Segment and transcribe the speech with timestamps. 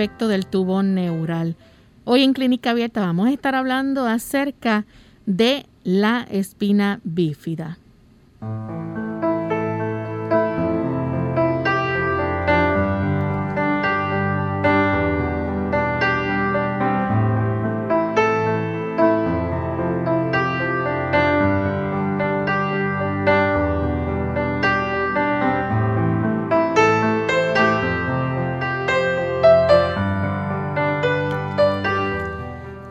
[0.00, 1.56] Del tubo neural.
[2.04, 4.86] Hoy en Clínica Abierta vamos a estar hablando acerca
[5.26, 7.76] de la espina bífida.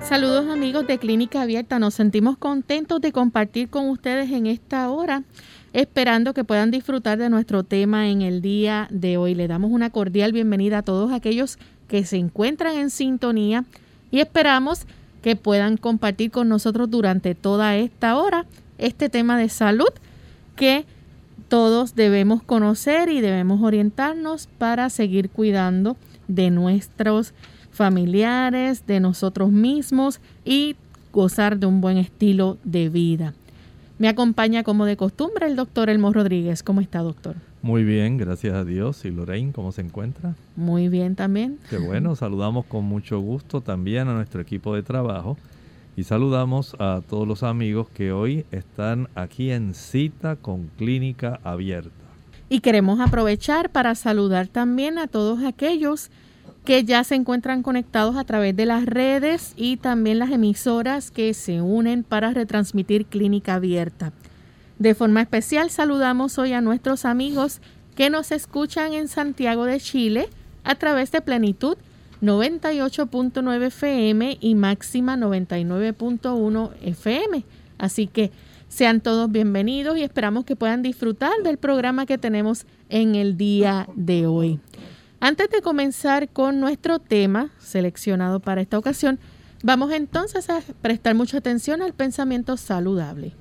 [0.09, 5.21] De Clínica Abierta, nos sentimos contentos de compartir con ustedes en esta hora,
[5.71, 9.35] esperando que puedan disfrutar de nuestro tema en el día de hoy.
[9.35, 13.65] Le damos una cordial bienvenida a todos aquellos que se encuentran en sintonía
[14.09, 14.87] y esperamos
[15.21, 18.47] que puedan compartir con nosotros durante toda esta hora
[18.79, 19.89] este tema de salud
[20.55, 20.85] que
[21.49, 27.35] todos debemos conocer y debemos orientarnos para seguir cuidando de nuestros
[27.79, 30.75] familiares, de nosotros mismos y
[31.13, 33.33] gozar de un buen estilo de vida.
[33.99, 36.61] Me acompaña como de costumbre el doctor Elmo Rodríguez.
[36.61, 37.37] ¿Cómo está, doctor?
[37.61, 39.05] Muy bien, gracias a Dios.
[39.05, 40.35] ¿Y Lorraine, cómo se encuentra?
[40.57, 41.57] Muy bien también.
[41.69, 45.37] Qué bueno, saludamos con mucho gusto también a nuestro equipo de trabajo
[45.95, 51.91] y saludamos a todos los amigos que hoy están aquí en cita con Clínica Abierta.
[52.49, 56.13] Y queremos aprovechar para saludar también a todos aquellos que
[56.65, 61.61] ya se encuentran conectados a través de las redes y también las emisoras que se
[61.61, 64.13] unen para retransmitir Clínica Abierta.
[64.77, 67.59] De forma especial saludamos hoy a nuestros amigos
[67.95, 70.29] que nos escuchan en Santiago de Chile
[70.63, 71.77] a través de Plenitud
[72.21, 77.43] 98.9 FM y Máxima 99.1 FM.
[77.77, 78.31] Así que
[78.67, 83.87] sean todos bienvenidos y esperamos que puedan disfrutar del programa que tenemos en el día
[83.95, 84.59] de hoy.
[85.21, 89.19] Antes de comenzar con nuestro tema seleccionado para esta ocasión,
[89.63, 93.33] vamos entonces a prestar mucha atención al pensamiento saludable.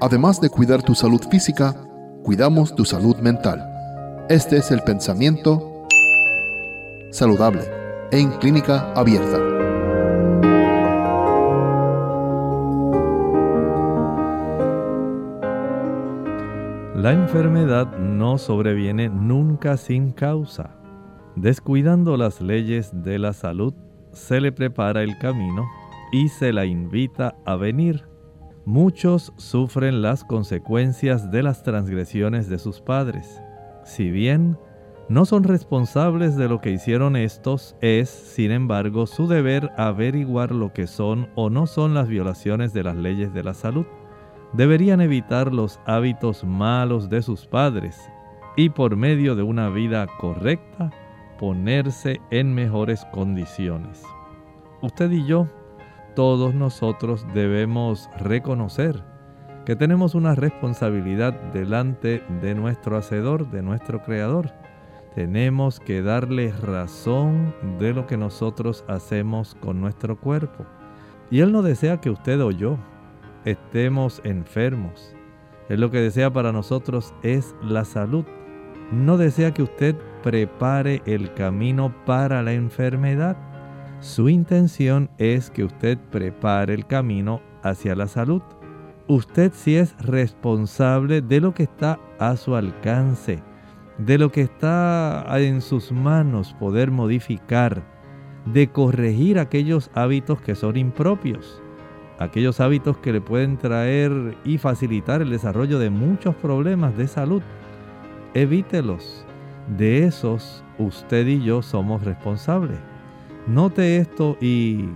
[0.00, 1.74] Además de cuidar tu salud física,
[2.22, 3.68] cuidamos tu salud mental.
[4.28, 5.88] Este es el pensamiento
[7.10, 7.62] saludable
[8.12, 9.67] en clínica abierta.
[16.98, 20.74] La enfermedad no sobreviene nunca sin causa.
[21.36, 23.72] Descuidando las leyes de la salud,
[24.12, 25.68] se le prepara el camino
[26.10, 28.08] y se la invita a venir.
[28.64, 33.40] Muchos sufren las consecuencias de las transgresiones de sus padres.
[33.84, 34.58] Si bien
[35.08, 40.72] no son responsables de lo que hicieron estos, es, sin embargo, su deber averiguar lo
[40.72, 43.86] que son o no son las violaciones de las leyes de la salud
[44.52, 48.10] deberían evitar los hábitos malos de sus padres
[48.56, 50.90] y por medio de una vida correcta
[51.38, 54.02] ponerse en mejores condiciones.
[54.82, 55.46] Usted y yo,
[56.14, 59.04] todos nosotros debemos reconocer
[59.64, 64.50] que tenemos una responsabilidad delante de nuestro Hacedor, de nuestro Creador.
[65.14, 70.64] Tenemos que darle razón de lo que nosotros hacemos con nuestro cuerpo.
[71.30, 72.78] Y Él no desea que usted o yo
[73.50, 75.14] estemos enfermos.
[75.68, 78.24] Él lo que desea para nosotros es la salud.
[78.90, 83.36] No desea que usted prepare el camino para la enfermedad.
[84.00, 88.42] Su intención es que usted prepare el camino hacia la salud.
[89.08, 93.42] Usted sí es responsable de lo que está a su alcance,
[93.98, 97.82] de lo que está en sus manos poder modificar,
[98.46, 101.62] de corregir aquellos hábitos que son impropios.
[102.18, 107.42] Aquellos hábitos que le pueden traer y facilitar el desarrollo de muchos problemas de salud.
[108.34, 109.24] Evítelos.
[109.76, 112.78] De esos usted y yo somos responsables.
[113.46, 114.86] Note esto y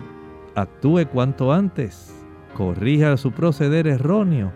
[0.54, 2.14] actúe cuanto antes.
[2.54, 4.52] Corrija su proceder erróneo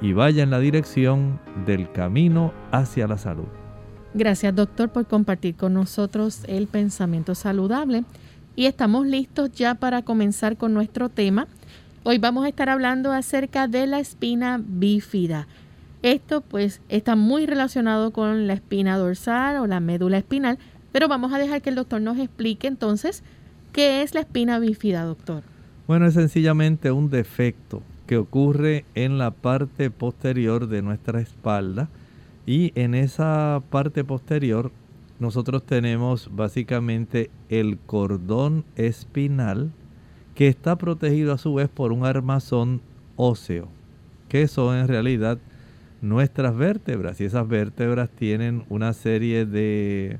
[0.00, 3.48] y vaya en la dirección del camino hacia la salud.
[4.12, 8.04] Gracias doctor por compartir con nosotros el pensamiento saludable
[8.54, 11.48] y estamos listos ya para comenzar con nuestro tema.
[12.06, 15.48] Hoy vamos a estar hablando acerca de la espina bífida.
[16.02, 20.58] Esto pues está muy relacionado con la espina dorsal o la médula espinal,
[20.92, 23.22] pero vamos a dejar que el doctor nos explique entonces
[23.72, 25.44] qué es la espina bífida, doctor.
[25.88, 31.88] Bueno, es sencillamente un defecto que ocurre en la parte posterior de nuestra espalda
[32.44, 34.72] y en esa parte posterior
[35.20, 39.72] nosotros tenemos básicamente el cordón espinal
[40.34, 42.80] que está protegido a su vez por un armazón
[43.16, 43.68] óseo,
[44.28, 45.38] que son en realidad
[46.02, 47.20] nuestras vértebras.
[47.20, 50.18] Y esas vértebras tienen una serie de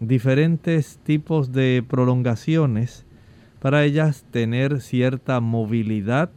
[0.00, 3.06] diferentes tipos de prolongaciones
[3.60, 6.30] para ellas tener cierta movilidad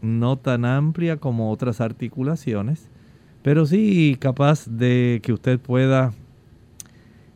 [0.00, 2.88] no tan amplia como otras articulaciones,
[3.42, 6.12] pero sí capaz de que usted pueda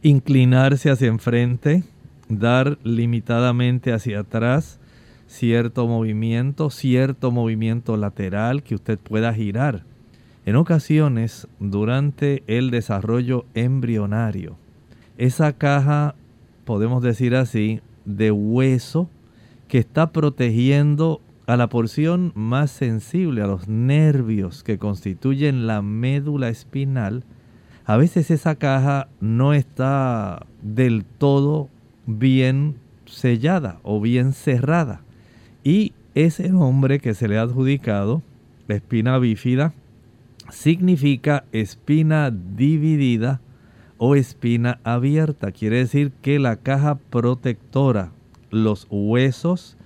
[0.02, 1.84] inclinarse hacia enfrente,
[2.28, 4.80] dar limitadamente hacia atrás
[5.26, 9.84] cierto movimiento, cierto movimiento lateral que usted pueda girar.
[10.44, 14.56] En ocasiones, durante el desarrollo embrionario,
[15.18, 16.14] esa caja,
[16.64, 19.10] podemos decir así, de hueso
[19.68, 26.48] que está protegiendo a la porción más sensible, a los nervios que constituyen la médula
[26.48, 27.24] espinal,
[27.84, 31.68] a veces esa caja no está del todo
[32.06, 32.76] bien
[33.06, 35.02] sellada o bien cerrada.
[35.66, 38.22] Y ese nombre que se le ha adjudicado,
[38.68, 39.74] la espina bífida,
[40.48, 43.40] significa espina dividida
[43.98, 45.50] o espina abierta.
[45.50, 48.12] Quiere decir que la caja protectora,
[48.52, 49.76] los huesos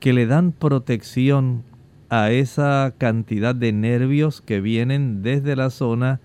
[0.00, 1.64] que le dan protección
[2.08, 6.18] a esa cantidad de nervios que vienen desde la zona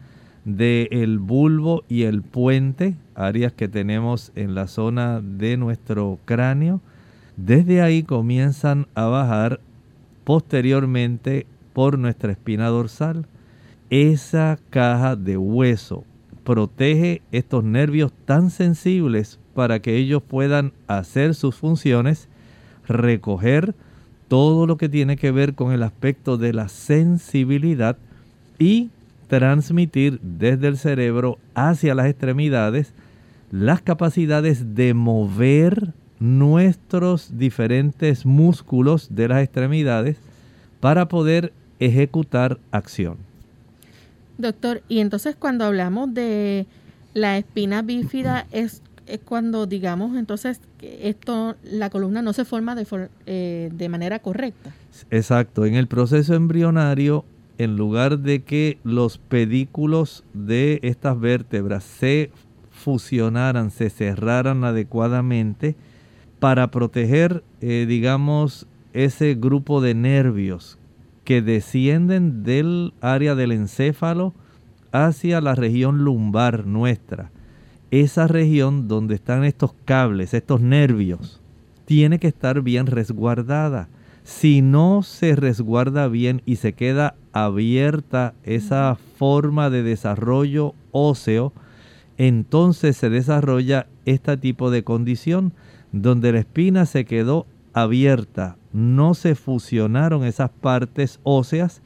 [0.45, 6.79] del bulbo y el puente, áreas que tenemos en la zona de nuestro cráneo.
[7.37, 9.59] Desde ahí comienzan a bajar
[10.23, 13.25] posteriormente por nuestra espina dorsal.
[13.89, 16.03] Esa caja de hueso
[16.43, 22.27] protege estos nervios tan sensibles para que ellos puedan hacer sus funciones,
[22.87, 23.75] recoger
[24.27, 27.97] todo lo que tiene que ver con el aspecto de la sensibilidad
[28.59, 28.89] y
[29.27, 32.93] transmitir desde el cerebro hacia las extremidades
[33.51, 40.17] las capacidades de mover nuestros diferentes músculos de las extremidades
[40.79, 43.17] para poder ejecutar acción.
[44.37, 46.67] Doctor, y entonces cuando hablamos de
[47.15, 48.83] la espina bífida es,
[49.25, 52.85] cuando digamos entonces que esto la columna no se forma de,
[53.25, 54.71] eh, de manera correcta.
[55.09, 57.25] Exacto, en el proceso embrionario
[57.57, 62.29] en lugar de que los pedículos de estas vértebras se
[62.69, 65.75] fusionaran, se cerraran adecuadamente
[66.41, 70.79] para proteger, eh, digamos, ese grupo de nervios
[71.23, 74.33] que descienden del área del encéfalo
[74.91, 77.29] hacia la región lumbar nuestra.
[77.91, 81.39] Esa región donde están estos cables, estos nervios,
[81.85, 83.87] tiene que estar bien resguardada.
[84.23, 91.53] Si no se resguarda bien y se queda abierta esa forma de desarrollo óseo,
[92.17, 95.53] entonces se desarrolla este tipo de condición
[95.91, 101.81] donde la espina se quedó abierta, no se fusionaron esas partes óseas,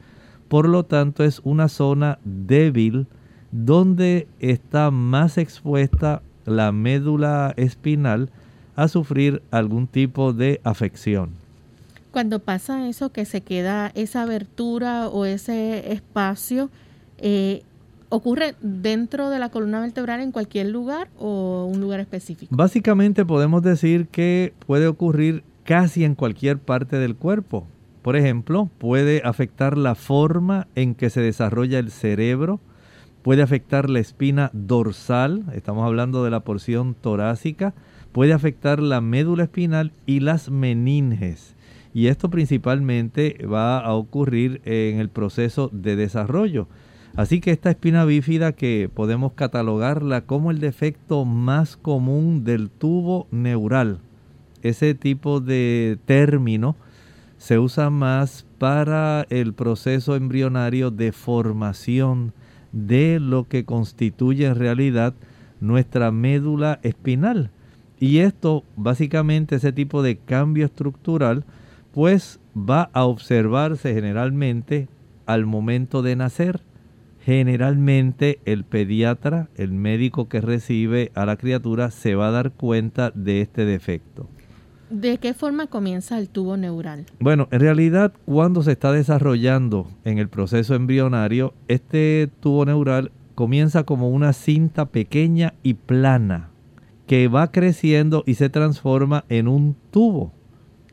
[0.48, 3.06] por lo tanto es una zona débil
[3.50, 8.30] donde está más expuesta la médula espinal
[8.76, 11.30] a sufrir algún tipo de afección.
[12.12, 16.70] Cuando pasa eso, que se queda esa abertura o ese espacio,
[17.18, 17.62] eh,
[18.08, 22.54] ¿ocurre dentro de la columna vertebral en cualquier lugar o un lugar específico?
[22.54, 27.66] Básicamente podemos decir que puede ocurrir casi en cualquier parte del cuerpo.
[28.02, 32.60] Por ejemplo, puede afectar la forma en que se desarrolla el cerebro,
[33.22, 37.74] puede afectar la espina dorsal, estamos hablando de la porción torácica,
[38.12, 41.56] puede afectar la médula espinal y las meninges.
[41.92, 46.68] Y esto principalmente va a ocurrir en el proceso de desarrollo.
[47.16, 53.26] Así que esta espina bífida que podemos catalogarla como el defecto más común del tubo
[53.30, 54.00] neural,
[54.62, 56.76] ese tipo de término
[57.38, 62.34] se usa más para el proceso embrionario de formación
[62.72, 65.14] de lo que constituye en realidad
[65.60, 67.50] nuestra médula espinal.
[67.98, 71.44] Y esto, básicamente, ese tipo de cambio estructural,
[71.92, 74.88] pues va a observarse generalmente
[75.24, 76.60] al momento de nacer.
[77.26, 83.10] Generalmente el pediatra, el médico que recibe a la criatura, se va a dar cuenta
[83.16, 84.28] de este defecto.
[84.90, 87.06] ¿De qué forma comienza el tubo neural?
[87.18, 93.82] Bueno, en realidad cuando se está desarrollando en el proceso embrionario, este tubo neural comienza
[93.82, 96.50] como una cinta pequeña y plana
[97.08, 100.32] que va creciendo y se transforma en un tubo.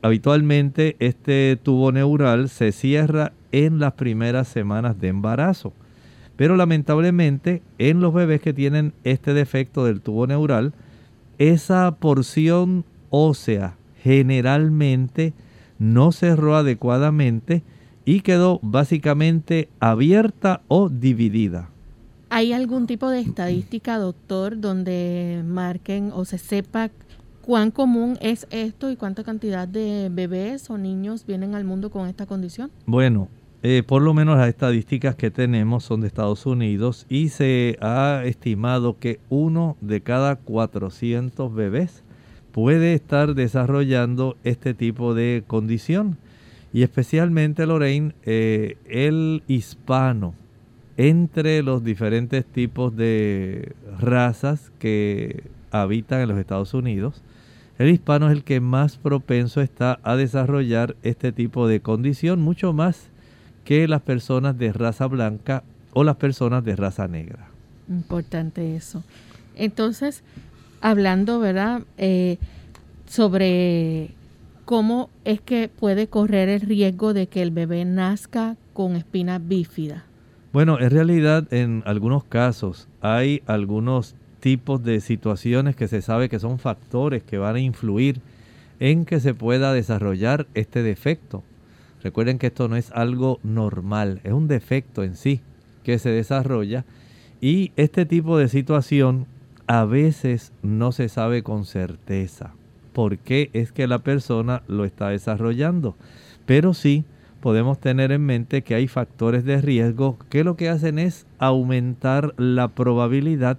[0.02, 5.72] Habitualmente este tubo neural se cierra en las primeras semanas de embarazo.
[6.36, 10.72] Pero lamentablemente en los bebés que tienen este defecto del tubo neural,
[11.38, 15.32] esa porción ósea generalmente
[15.78, 17.62] no cerró adecuadamente
[18.04, 21.70] y quedó básicamente abierta o dividida.
[22.30, 26.90] ¿Hay algún tipo de estadística, doctor, donde marquen o se sepa
[27.42, 32.08] cuán común es esto y cuánta cantidad de bebés o niños vienen al mundo con
[32.08, 32.70] esta condición?
[32.86, 33.28] Bueno,
[33.66, 38.20] eh, por lo menos las estadísticas que tenemos son de Estados Unidos y se ha
[38.26, 42.04] estimado que uno de cada 400 bebés
[42.52, 46.18] puede estar desarrollando este tipo de condición.
[46.74, 50.34] Y especialmente, Lorraine, eh, el hispano,
[50.98, 57.22] entre los diferentes tipos de razas que habitan en los Estados Unidos,
[57.78, 62.74] el hispano es el que más propenso está a desarrollar este tipo de condición, mucho
[62.74, 63.08] más
[63.64, 67.48] que las personas de raza blanca o las personas de raza negra.
[67.88, 69.02] Importante eso.
[69.56, 70.22] Entonces,
[70.80, 71.82] hablando, ¿verdad?
[71.96, 72.38] Eh,
[73.06, 74.10] sobre
[74.64, 80.04] cómo es que puede correr el riesgo de que el bebé nazca con espina bífida.
[80.52, 86.38] Bueno, en realidad en algunos casos hay algunos tipos de situaciones que se sabe que
[86.38, 88.20] son factores que van a influir
[88.78, 91.42] en que se pueda desarrollar este defecto.
[92.04, 95.40] Recuerden que esto no es algo normal, es un defecto en sí
[95.82, 96.84] que se desarrolla
[97.40, 99.26] y este tipo de situación
[99.66, 102.52] a veces no se sabe con certeza
[102.92, 105.96] por qué es que la persona lo está desarrollando.
[106.44, 107.04] Pero sí
[107.40, 112.34] podemos tener en mente que hay factores de riesgo que lo que hacen es aumentar
[112.38, 113.58] la probabilidad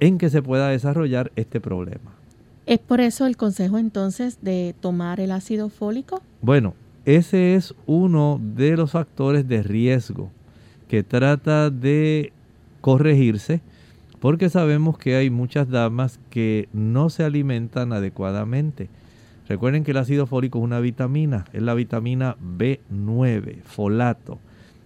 [0.00, 2.12] en que se pueda desarrollar este problema.
[2.66, 6.20] ¿Es por eso el consejo entonces de tomar el ácido fólico?
[6.42, 6.74] Bueno,
[7.06, 10.30] ese es uno de los factores de riesgo
[10.88, 12.32] que trata de
[12.82, 13.62] corregirse
[14.20, 18.88] porque sabemos que hay muchas damas que no se alimentan adecuadamente.
[19.48, 24.40] Recuerden que el ácido fólico es una vitamina, es la vitamina B9, folato.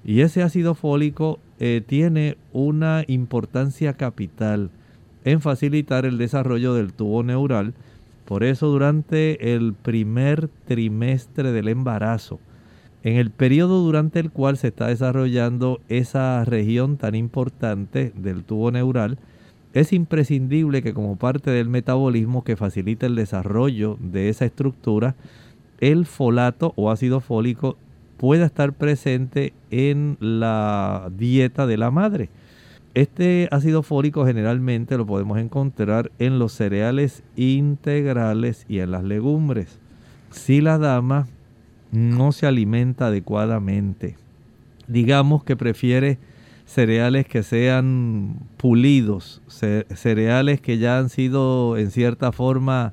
[0.04, 4.70] Y ese ácido fólico eh, tiene una importancia capital
[5.24, 7.72] en facilitar el desarrollo del tubo neural.
[8.30, 12.38] Por eso durante el primer trimestre del embarazo,
[13.02, 18.70] en el periodo durante el cual se está desarrollando esa región tan importante del tubo
[18.70, 19.18] neural,
[19.72, 25.16] es imprescindible que como parte del metabolismo que facilita el desarrollo de esa estructura,
[25.80, 27.78] el folato o ácido fólico
[28.16, 32.28] pueda estar presente en la dieta de la madre.
[32.94, 39.78] Este ácido fólico generalmente lo podemos encontrar en los cereales integrales y en las legumbres.
[40.30, 41.28] Si la dama
[41.92, 44.16] no se alimenta adecuadamente.
[44.88, 46.18] Digamos que prefiere
[46.66, 52.92] cereales que sean pulidos, cereales que ya han sido en cierta forma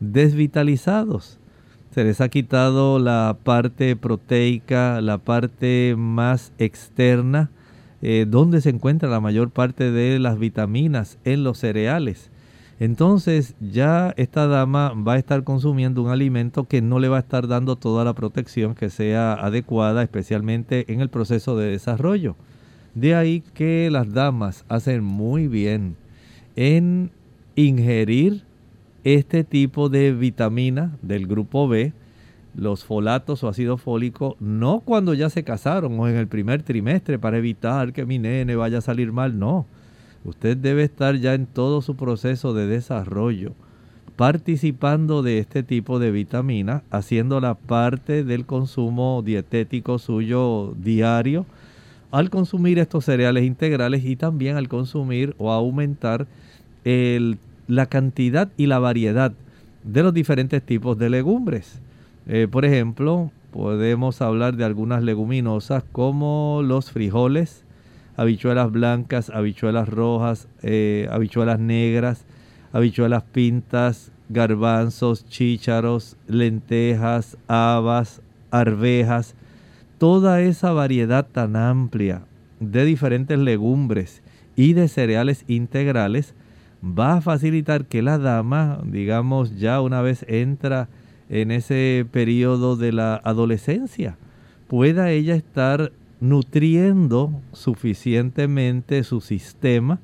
[0.00, 1.38] desvitalizados.
[1.92, 7.50] Se les ha quitado la parte proteica, la parte más externa,
[8.06, 12.30] eh, donde se encuentra la mayor parte de las vitaminas en los cereales.
[12.78, 17.20] Entonces ya esta dama va a estar consumiendo un alimento que no le va a
[17.20, 22.36] estar dando toda la protección que sea adecuada, especialmente en el proceso de desarrollo.
[22.94, 25.96] De ahí que las damas hacen muy bien
[26.56, 27.10] en
[27.56, 28.42] ingerir
[29.02, 31.94] este tipo de vitamina del grupo B,
[32.56, 37.18] los folatos o ácido fólico, no cuando ya se casaron o en el primer trimestre
[37.18, 39.66] para evitar que mi nene vaya a salir mal, no
[40.24, 43.52] Usted debe estar ya en todo su proceso de desarrollo,
[44.16, 51.44] participando de este tipo de vitamina, haciéndola parte del consumo dietético suyo diario,
[52.10, 56.26] al consumir estos cereales integrales y también al consumir o aumentar
[57.66, 59.32] la cantidad y la variedad
[59.82, 61.80] de los diferentes tipos de legumbres.
[62.26, 67.64] Eh, por ejemplo, podemos hablar de algunas leguminosas como los frijoles,
[68.16, 72.24] habichuelas blancas, habichuelas rojas, eh, habichuelas negras,
[72.72, 79.34] habichuelas pintas, garbanzos, chícharos, lentejas, habas, arvejas,
[79.98, 82.22] toda esa variedad tan amplia
[82.60, 84.22] de diferentes legumbres
[84.56, 86.34] y de cereales integrales
[86.82, 90.88] va a facilitar que la dama, digamos, ya una vez entra
[91.28, 94.16] en ese periodo de la adolescencia,
[94.68, 100.00] pueda ella estar nutriendo suficientemente su sistema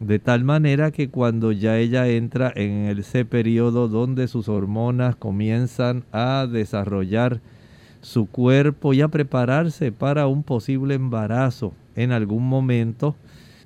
[0.00, 6.04] de tal manera que cuando ya ella entra en ese periodo donde sus hormonas comienzan
[6.12, 7.40] a desarrollar
[8.02, 13.16] su cuerpo y a prepararse para un posible embarazo en algún momento,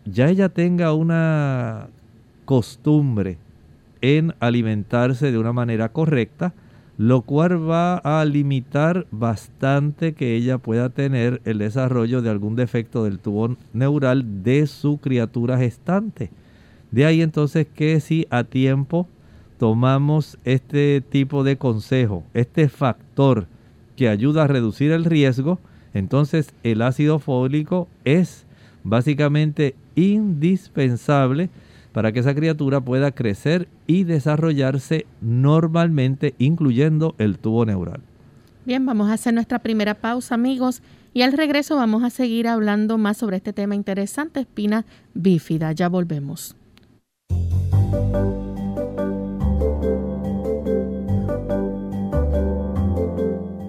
[0.05, 1.89] ya ella tenga una
[2.45, 3.37] costumbre
[4.01, 6.55] en alimentarse de una manera correcta,
[7.01, 13.05] lo cual va a limitar bastante que ella pueda tener el desarrollo de algún defecto
[13.05, 16.29] del tubo neural de su criatura gestante.
[16.91, 19.09] De ahí entonces que si a tiempo
[19.59, 23.47] tomamos este tipo de consejo, este factor
[23.97, 25.59] que ayuda a reducir el riesgo,
[25.95, 28.45] entonces el ácido fólico es
[28.85, 31.49] básicamente indispensable
[31.93, 38.01] para que esa criatura pueda crecer y desarrollarse normalmente, incluyendo el tubo neural.
[38.65, 40.83] Bien, vamos a hacer nuestra primera pausa, amigos,
[41.13, 45.73] y al regreso vamos a seguir hablando más sobre este tema interesante, espina bífida.
[45.73, 46.57] Ya volvemos.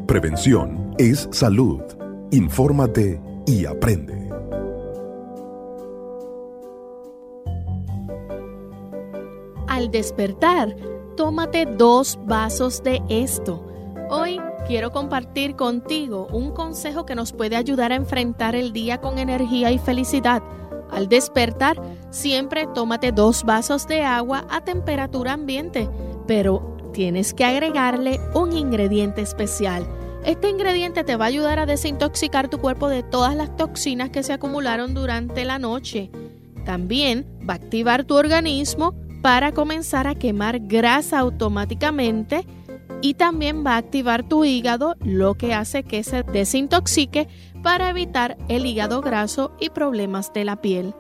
[0.06, 1.82] Prevención es salud.
[2.32, 4.21] Infórmate y aprende.
[9.92, 10.76] Despertar,
[11.16, 13.66] tómate dos vasos de esto.
[14.10, 19.20] Hoy quiero compartir contigo un consejo que nos puede ayudar a enfrentar el día con
[19.20, 20.42] energía y felicidad.
[20.90, 25.90] Al despertar, siempre tómate dos vasos de agua a temperatura ambiente,
[26.28, 29.88] pero tienes que agregarle un ingrediente especial.
[30.26, 34.24] Este ingrediente te va a ayudar a desintoxicar tu cuerpo de todas las toxinas que
[34.24, 36.12] se acumularon durante la noche.
[36.66, 42.46] También va a activar tu organismo para comenzar a quemar grasa automáticamente
[43.02, 47.28] y también va a activar tu hígado, lo que hace que se desintoxique
[47.64, 50.94] para evitar el hígado graso y problemas de la piel.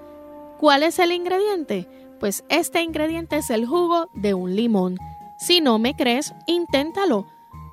[0.59, 1.87] ¿Cuál es el ingrediente?
[2.19, 4.97] Pues este ingrediente es el jugo de un limón.
[5.39, 7.25] Si no me crees, inténtalo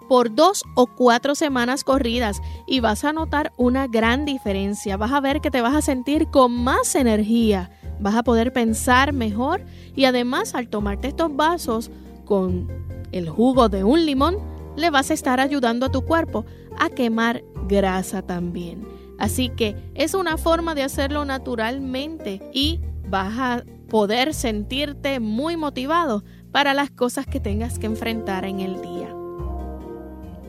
[0.09, 4.97] por dos o cuatro semanas corridas y vas a notar una gran diferencia.
[4.97, 9.13] Vas a ver que te vas a sentir con más energía vas a poder pensar
[9.13, 11.91] mejor y además al tomarte estos vasos
[12.25, 12.69] con
[13.13, 14.37] el jugo de un limón,
[14.77, 16.45] le vas a estar ayudando a tu cuerpo
[16.79, 18.87] a quemar grasa también.
[19.19, 26.23] Así que es una forma de hacerlo naturalmente y vas a poder sentirte muy motivado
[26.53, 29.18] para las cosas que tengas que enfrentar en el día.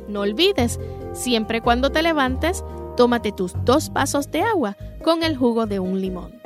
[0.10, 0.80] No olvides,
[1.14, 2.64] siempre cuando te levantes,
[2.98, 6.40] tómate tus dos vasos de agua con el jugo de un limón.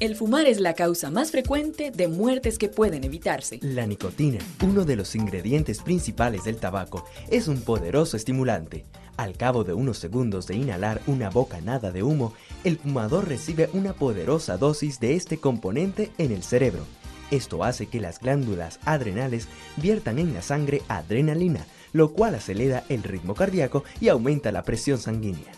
[0.00, 3.60] El fumar es la causa más frecuente de muertes que pueden evitarse.
[3.62, 8.84] La nicotina, uno de los ingredientes principales del tabaco, es un poderoso estimulante.
[9.16, 13.94] Al cabo de unos segundos de inhalar una bocanada de humo, el fumador recibe una
[13.94, 16.84] poderosa dosis de este componente en el cerebro.
[17.30, 23.02] Esto hace que las glándulas adrenales viertan en la sangre adrenalina, lo cual acelera el
[23.02, 25.52] ritmo cardíaco y aumenta la presión sanguínea.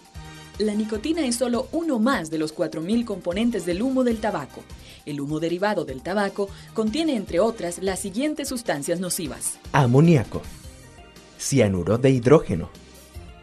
[0.58, 4.64] La nicotina es solo uno más de los 4.000 componentes del humo del tabaco.
[5.06, 9.58] El humo derivado del tabaco contiene, entre otras, las siguientes sustancias nocivas.
[9.70, 10.42] Amoníaco,
[11.38, 12.70] cianuro de hidrógeno,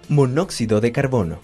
[0.09, 1.39] monóxido de carbono.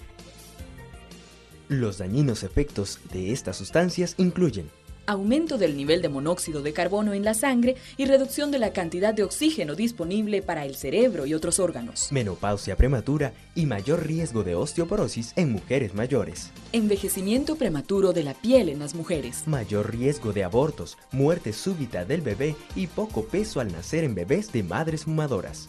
[1.68, 4.68] Los dañinos efectos de estas sustancias incluyen
[5.06, 9.14] aumento del nivel de monóxido de carbono en la sangre y reducción de la cantidad
[9.14, 12.08] de oxígeno disponible para el cerebro y otros órganos.
[12.10, 16.50] Menopausia prematura y mayor riesgo de osteoporosis en mujeres mayores.
[16.72, 19.42] Envejecimiento prematuro de la piel en las mujeres.
[19.46, 24.52] Mayor riesgo de abortos, muerte súbita del bebé y poco peso al nacer en bebés
[24.52, 25.68] de madres fumadoras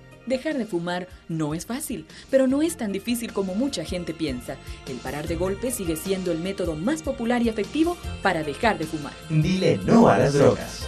[0.25, 4.55] Dejar de fumar no es fácil, pero no es tan difícil como mucha gente piensa.
[4.87, 8.85] El parar de golpe sigue siendo el método más popular y efectivo para dejar de
[8.85, 9.13] fumar.
[9.29, 10.87] Dile no a las drogas.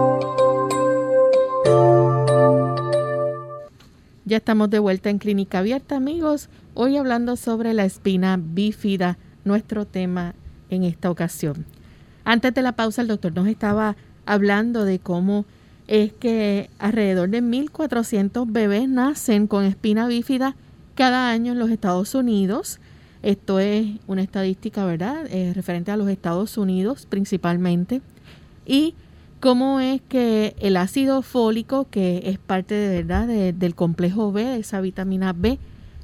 [4.31, 6.47] Ya estamos de vuelta en Clínica Abierta, amigos.
[6.73, 10.35] Hoy hablando sobre la espina bífida, nuestro tema
[10.69, 11.65] en esta ocasión.
[12.23, 15.43] Antes de la pausa, el doctor nos estaba hablando de cómo
[15.87, 20.55] es que alrededor de 1.400 bebés nacen con espina bífida
[20.95, 22.79] cada año en los Estados Unidos.
[23.23, 25.25] Esto es una estadística, ¿verdad?
[25.29, 28.01] Eh, referente a los Estados Unidos principalmente.
[28.65, 28.95] Y
[29.41, 34.79] cómo es que el ácido fólico, que es parte de verdad del complejo B, esa
[34.79, 35.57] vitamina B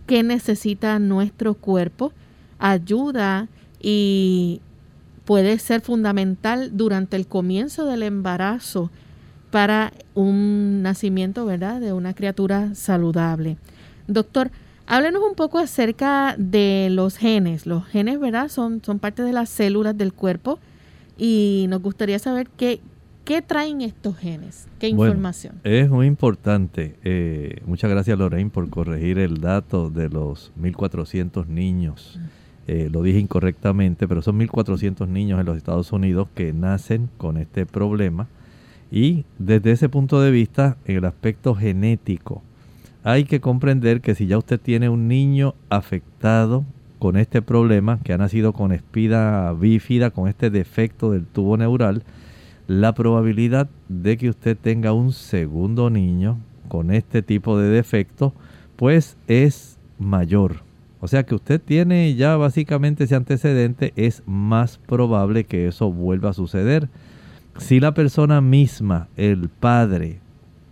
[0.07, 2.11] que necesita nuestro cuerpo,
[2.57, 3.47] ayuda
[3.79, 4.59] y
[5.23, 8.89] puede ser fundamental durante el comienzo del embarazo
[9.51, 13.57] para un nacimiento, ¿verdad?, de una criatura saludable.
[14.07, 14.51] Doctor,
[14.87, 17.67] háblenos un poco acerca de los genes.
[17.67, 20.59] Los genes, ¿verdad?, son, son parte de las células del cuerpo
[21.17, 22.81] y nos gustaría saber qué,
[23.27, 24.69] ¿Qué traen estos genes?
[24.79, 25.59] ¿Qué información?
[25.65, 26.95] es muy importante.
[27.03, 32.17] Eh, muchas gracias Lorraine por corregir el dato de los 1.400 niños.
[32.67, 37.35] Eh, lo dije incorrectamente, pero son 1.400 niños en los Estados Unidos que nacen con
[37.35, 38.29] este problema.
[38.91, 42.43] Y desde ese punto de vista, en el aspecto genético,
[43.03, 46.63] hay que comprender que si ya usted tiene un niño afectado
[46.97, 52.03] con este problema, que ha nacido con espina bífida, con este defecto del tubo neural,
[52.67, 58.33] la probabilidad de que usted tenga un segundo niño con este tipo de defecto,
[58.75, 60.67] pues es mayor.
[60.99, 66.31] O sea que usted tiene ya básicamente ese antecedente, es más probable que eso vuelva
[66.31, 66.89] a suceder.
[67.57, 70.19] Si la persona misma, el padre,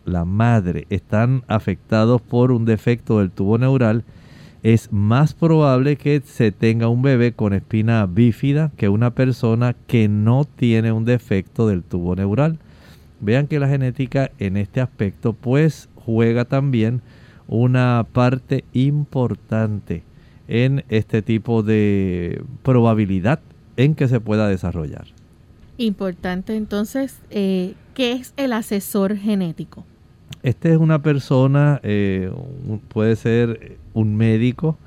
[0.04, 4.04] la madre, están afectados por un defecto del tubo neural,
[4.66, 10.08] es más probable que se tenga un bebé con espina bífida que una persona que
[10.08, 12.58] no tiene un defecto del tubo neural.
[13.20, 17.04] Vean que la genética en este aspecto pues juega también
[17.48, 20.02] una parte importante
[20.48, 23.42] en este tipo de probabilidad
[23.78, 25.06] en que se pueda desarrollar.
[25.78, 29.86] Importante entonces, eh, ¿qué es el asesor genético?
[30.42, 32.32] Este es una persona, eh,
[32.88, 34.78] puede ser un médico,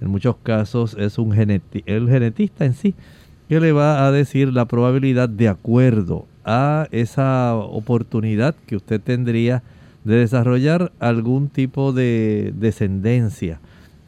[0.00, 1.32] en muchos casos es un
[1.86, 2.94] el genetista en sí,
[3.48, 9.62] que le va a decir la probabilidad de acuerdo a esa oportunidad que usted tendría
[10.02, 13.60] de desarrollar algún tipo de descendencia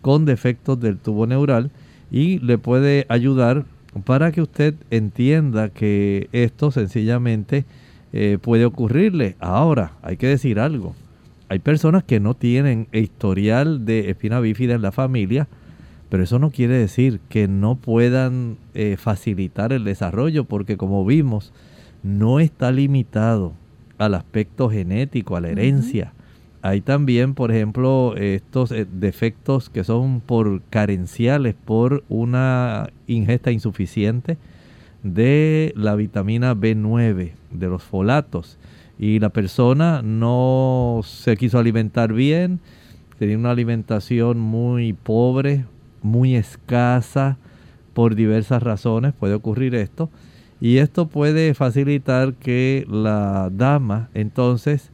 [0.03, 1.71] con defectos del tubo neural
[2.11, 3.65] y le puede ayudar
[4.05, 7.65] para que usted entienda que esto sencillamente
[8.13, 9.37] eh, puede ocurrirle.
[9.41, 10.95] Ahora, hay que decir algo.
[11.49, 15.47] Hay personas que no tienen historial de espina bífida en la familia,
[16.09, 21.53] pero eso no quiere decir que no puedan eh, facilitar el desarrollo, porque como vimos,
[22.03, 23.53] no está limitado
[23.99, 26.13] al aspecto genético, a la herencia.
[26.63, 34.37] Hay también, por ejemplo, estos eh, defectos que son por carenciales, por una ingesta insuficiente
[35.05, 38.59] de la vitamina B9, de los folatos.
[38.99, 42.61] Y la persona no se quiso alimentar bien,
[43.19, 45.67] tenía una alimentación muy pobre,
[46.03, 47.37] muy escasa,
[47.97, 50.11] por diversas razones puede ocurrir esto.
[50.61, 54.91] Y esto puede facilitar que la dama entonces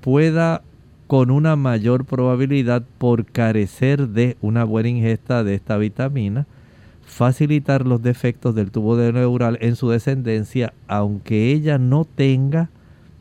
[0.00, 0.62] pueda
[1.06, 6.46] con una mayor probabilidad por carecer de una buena ingesta de esta vitamina,
[7.04, 12.70] facilitar los defectos del tubo neural en su descendencia, aunque ella no tenga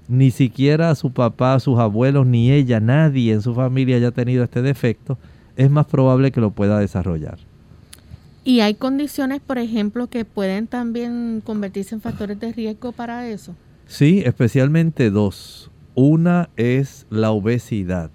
[0.08, 4.62] ni siquiera su papá, sus abuelos, ni ella, nadie en su familia haya tenido este
[4.62, 5.17] defecto,
[5.56, 7.39] es más probable que lo pueda desarrollar.
[8.43, 13.56] ¿Y hay condiciones, por ejemplo, que pueden también convertirse en factores de riesgo para eso?
[13.88, 15.70] Sí, especialmente dos.
[15.96, 18.12] Una es la obesidad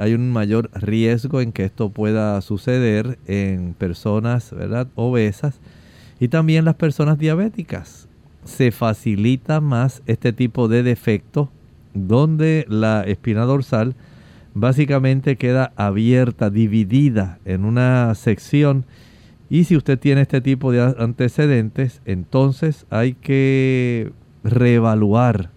[0.00, 4.88] hay un mayor riesgo en que esto pueda suceder en personas ¿verdad?
[4.94, 5.60] obesas
[6.18, 8.08] y también las personas diabéticas.
[8.44, 11.50] Se facilita más este tipo de defecto
[11.94, 13.94] donde la espina dorsal
[14.54, 18.84] básicamente queda abierta, dividida en una sección.
[19.48, 24.12] Y si usted tiene este tipo de antecedentes, entonces hay que
[24.44, 25.50] reevaluar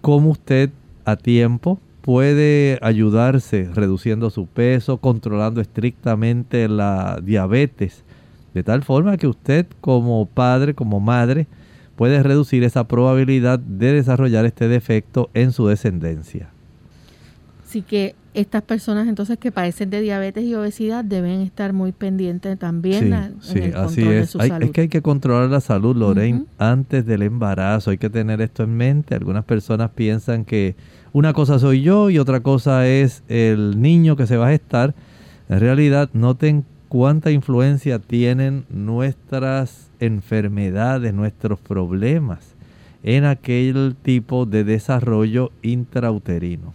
[0.00, 0.70] cómo usted
[1.04, 8.04] a tiempo puede ayudarse reduciendo su peso, controlando estrictamente la diabetes,
[8.54, 11.46] de tal forma que usted como padre, como madre,
[12.00, 16.48] puede reducir esa probabilidad de desarrollar este defecto en su descendencia.
[17.62, 22.58] Así que estas personas entonces que padecen de diabetes y obesidad deben estar muy pendientes
[22.58, 24.34] también sí, sí, así es.
[24.34, 27.90] Es que hay que controlar la salud, Lorraine, antes del embarazo.
[27.90, 29.14] Hay que tener esto en mente.
[29.14, 30.76] Algunas personas piensan que
[31.12, 34.94] una cosa soy yo y otra cosa es el niño que se va a gestar.
[35.50, 42.54] En realidad, noten cuánta influencia tienen nuestras enfermedades, nuestros problemas
[43.02, 46.74] en aquel tipo de desarrollo intrauterino.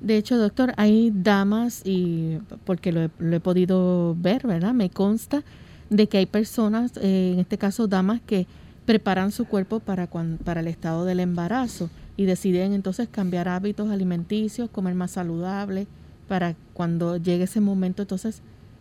[0.00, 4.72] De hecho, doctor, hay damas, y porque lo he, podido ver, ¿verdad?
[4.72, 5.42] Me consta
[5.90, 8.46] de que hay personas, eh, en este caso damas, que
[8.86, 14.70] preparan su cuerpo para, para el estado del embarazo y deciden entonces cambiar hábitos alimenticios,
[14.70, 15.86] comer más saludable,
[16.28, 18.40] para cuando llegue ese momento entonces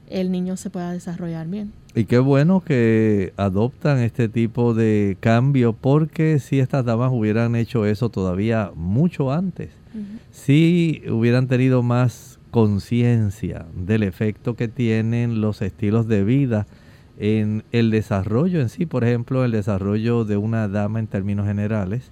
[0.09, 1.71] el niño se pueda desarrollar bien.
[1.95, 7.85] Y qué bueno que adoptan este tipo de cambio, porque si estas damas hubieran hecho
[7.85, 9.71] eso todavía mucho antes,
[10.31, 16.67] si hubieran tenido más conciencia del efecto que tienen los estilos de vida
[17.17, 22.11] en el desarrollo en sí, por ejemplo, el desarrollo de una dama en términos generales,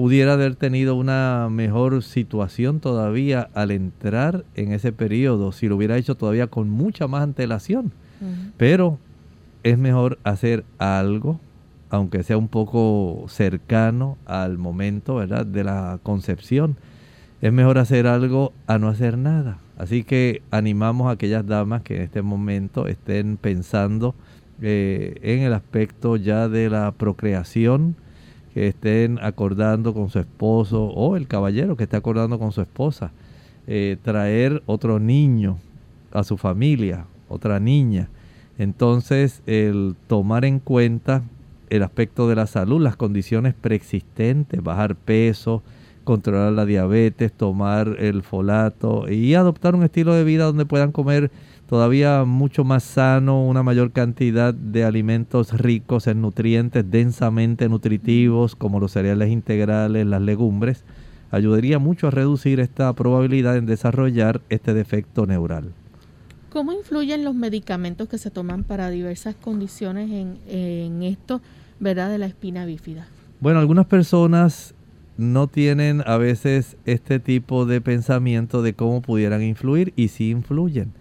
[0.00, 5.98] pudiera haber tenido una mejor situación todavía al entrar en ese periodo, si lo hubiera
[5.98, 7.92] hecho todavía con mucha más antelación.
[8.56, 8.98] Pero
[9.62, 11.38] es mejor hacer algo,
[11.90, 15.44] aunque sea un poco cercano al momento ¿verdad?
[15.44, 16.78] de la concepción.
[17.42, 19.58] Es mejor hacer algo a no hacer nada.
[19.76, 24.14] Así que animamos a aquellas damas que en este momento estén pensando
[24.62, 27.96] eh, en el aspecto ya de la procreación,
[28.54, 33.12] que estén acordando con su esposo o el caballero que esté acordando con su esposa,
[33.66, 35.58] eh, traer otro niño
[36.12, 38.08] a su familia, otra niña.
[38.58, 41.22] Entonces, el tomar en cuenta
[41.70, 45.62] el aspecto de la salud, las condiciones preexistentes, bajar peso,
[46.04, 51.30] controlar la diabetes, tomar el folato y adoptar un estilo de vida donde puedan comer
[51.70, 58.80] todavía mucho más sano, una mayor cantidad de alimentos ricos en nutrientes, densamente nutritivos, como
[58.80, 60.82] los cereales integrales, las legumbres,
[61.30, 65.72] ayudaría mucho a reducir esta probabilidad en desarrollar este defecto neural.
[66.48, 71.40] ¿Cómo influyen los medicamentos que se toman para diversas condiciones en, en esto,
[71.78, 73.06] verdad, de la espina bífida?
[73.38, 74.74] Bueno, algunas personas
[75.18, 80.98] no tienen a veces este tipo de pensamiento de cómo pudieran influir y sí influyen.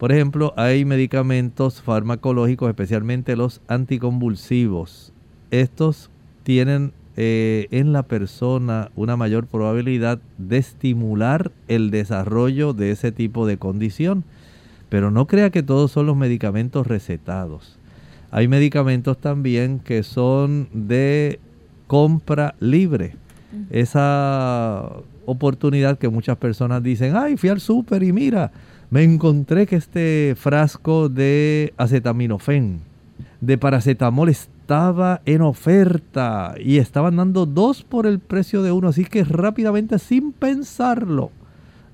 [0.00, 5.12] Por ejemplo, hay medicamentos farmacológicos, especialmente los anticonvulsivos.
[5.50, 6.08] Estos
[6.42, 13.46] tienen eh, en la persona una mayor probabilidad de estimular el desarrollo de ese tipo
[13.46, 14.24] de condición.
[14.88, 17.76] Pero no crea que todos son los medicamentos recetados.
[18.30, 21.40] Hay medicamentos también que son de
[21.86, 23.16] compra libre.
[23.68, 24.92] Esa
[25.26, 28.50] oportunidad que muchas personas dicen, ay, fui al súper y mira,
[28.90, 32.80] me encontré que este frasco de acetaminofén,
[33.40, 38.88] de paracetamol, estaba en oferta y estaban dando dos por el precio de uno.
[38.88, 41.30] Así que rápidamente, sin pensarlo,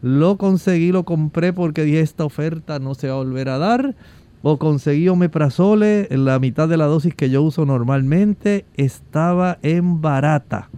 [0.01, 3.95] lo conseguí, lo compré porque dije esta oferta no se va a volver a dar.
[4.43, 10.71] O conseguí omeprazole, la mitad de la dosis que yo uso normalmente, estaba en barata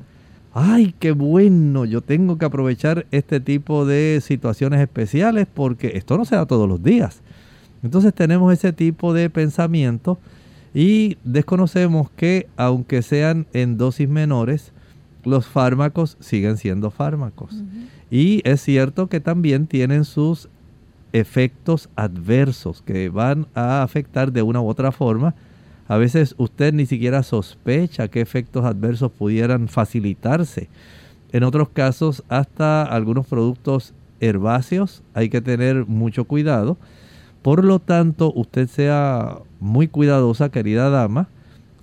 [0.61, 6.25] ay, qué bueno, yo tengo que aprovechar este tipo de situaciones especiales porque esto no
[6.25, 7.23] se da todos los días.
[7.85, 10.19] Entonces tenemos ese tipo de pensamiento
[10.75, 14.73] y desconocemos que aunque sean en dosis menores,
[15.23, 17.63] los fármacos siguen siendo fármacos.
[18.11, 20.49] Y es cierto que también tienen sus
[21.13, 25.37] efectos adversos que van a afectar de una u otra forma
[25.89, 30.69] a veces usted ni siquiera sospecha qué efectos adversos pudieran facilitarse.
[31.33, 36.77] En otros casos, hasta algunos productos herbáceos hay que tener mucho cuidado.
[37.41, 41.29] Por lo tanto, usted sea muy cuidadosa, querida dama.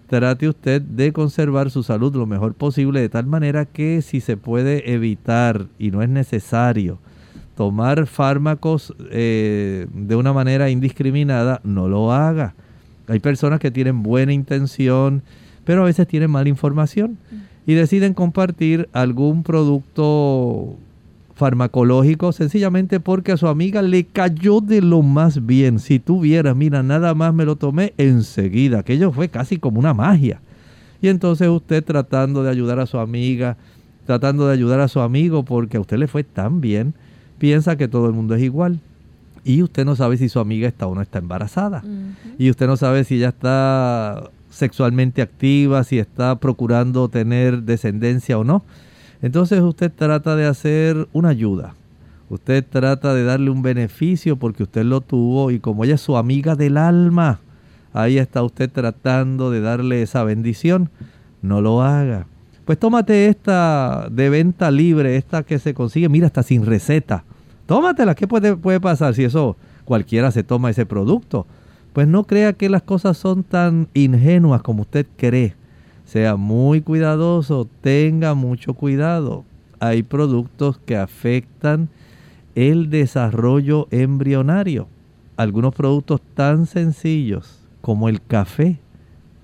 [0.07, 4.37] Trate usted de conservar su salud lo mejor posible de tal manera que si se
[4.37, 6.99] puede evitar y no es necesario
[7.57, 12.53] tomar fármacos eh, de una manera indiscriminada, no lo haga
[13.07, 15.21] hay personas que tienen buena intención,
[15.63, 17.17] pero a veces tienen mala información
[17.65, 20.77] y deciden compartir algún producto
[21.35, 25.79] farmacológico sencillamente porque a su amiga le cayó de lo más bien.
[25.79, 28.79] Si tú vieras, mira, nada más me lo tomé enseguida.
[28.79, 30.39] Aquello fue casi como una magia.
[31.01, 33.57] Y entonces usted tratando de ayudar a su amiga,
[34.05, 36.93] tratando de ayudar a su amigo porque a usted le fue tan bien,
[37.37, 38.79] piensa que todo el mundo es igual.
[39.45, 41.83] Y usted no sabe si su amiga está o no está embarazada.
[42.39, 48.43] Y usted no sabe si ella está sexualmente activa, si está procurando tener descendencia o
[48.43, 48.65] no.
[49.21, 51.75] Entonces usted trata de hacer una ayuda.
[52.29, 56.17] Usted trata de darle un beneficio porque usted lo tuvo y como ella es su
[56.17, 57.39] amiga del alma,
[57.93, 60.89] ahí está usted tratando de darle esa bendición.
[61.43, 62.25] No lo haga.
[62.65, 67.25] Pues tómate esta de venta libre, esta que se consigue, mira, está sin receta.
[67.65, 71.45] Tómatela, ¿qué puede, puede pasar si eso cualquiera se toma ese producto?
[71.93, 75.55] Pues no crea que las cosas son tan ingenuas como usted cree.
[76.05, 79.43] Sea muy cuidadoso, tenga mucho cuidado.
[79.79, 81.89] Hay productos que afectan
[82.53, 84.87] el desarrollo embrionario.
[85.37, 88.79] Algunos productos tan sencillos como el café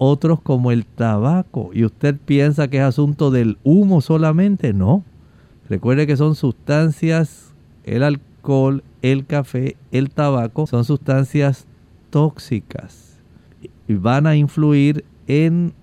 [0.03, 1.69] otros como el tabaco.
[1.75, 4.73] Y usted piensa que es asunto del humo solamente.
[4.73, 5.03] No.
[5.69, 7.50] Recuerde que son sustancias,
[7.83, 11.67] el alcohol, el café, el tabaco, son sustancias
[12.09, 13.19] tóxicas.
[13.87, 15.73] Y van a influir en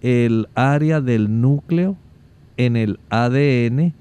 [0.00, 1.96] el área del núcleo,
[2.56, 3.94] en el ADN,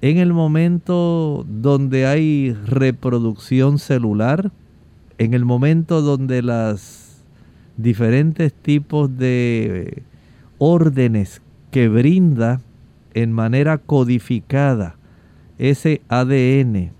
[0.00, 4.52] en el momento donde hay reproducción celular,
[5.18, 7.24] en el momento donde las
[7.76, 10.02] diferentes tipos de
[10.58, 12.60] órdenes que brinda
[13.14, 14.96] en manera codificada
[15.58, 16.92] ese ADN.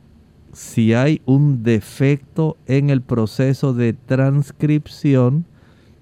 [0.53, 5.47] Si hay un defecto en el proceso de transcripción,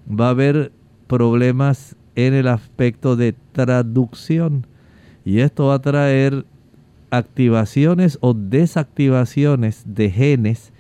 [0.08, 0.72] va a haber
[1.06, 4.66] problemas en el aspecto de traducción.
[5.24, 6.44] Y esto va a traer
[7.10, 10.72] activaciones o desactivaciones de genes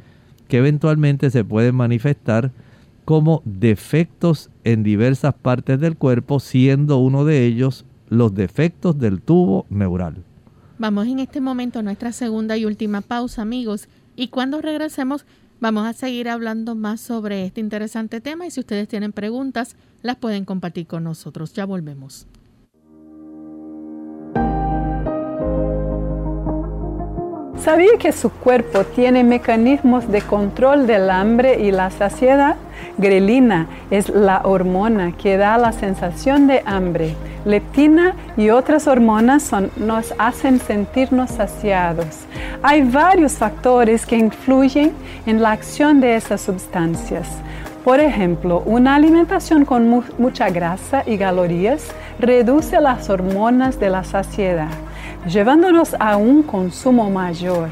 [0.48, 2.52] que eventualmente se pueden manifestar
[3.04, 9.66] como defectos en diversas partes del cuerpo, siendo uno de ellos los defectos del tubo
[9.70, 10.24] neural.
[10.82, 15.24] Vamos en este momento a nuestra segunda y última pausa, amigos, y cuando regresemos
[15.60, 20.16] vamos a seguir hablando más sobre este interesante tema y si ustedes tienen preguntas, las
[20.16, 21.52] pueden compartir con nosotros.
[21.52, 22.26] Ya volvemos.
[27.58, 32.56] ¿Sabía que su cuerpo tiene mecanismos de control del hambre y la saciedad?
[32.98, 37.14] Grelina es la hormona que da la sensación de hambre.
[37.44, 42.24] Leptina y otras hormonas nos hacen sentirnos saciados.
[42.62, 44.92] Hay varios factores que influyen
[45.26, 47.28] en la acción de esas sustancias.
[47.84, 51.88] Por ejemplo, una alimentación con mucha grasa y calorías
[52.18, 54.70] reduce las hormonas de la saciedad
[55.26, 57.68] llevándonos a un consumo mayor.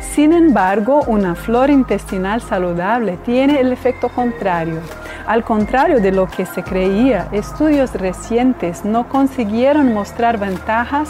[0.00, 4.80] Sin embargo, una flora intestinal saludable tiene el efecto contrario.
[5.26, 11.08] Al contrario de lo que se creía, estudios recientes no consiguieron mostrar ventajas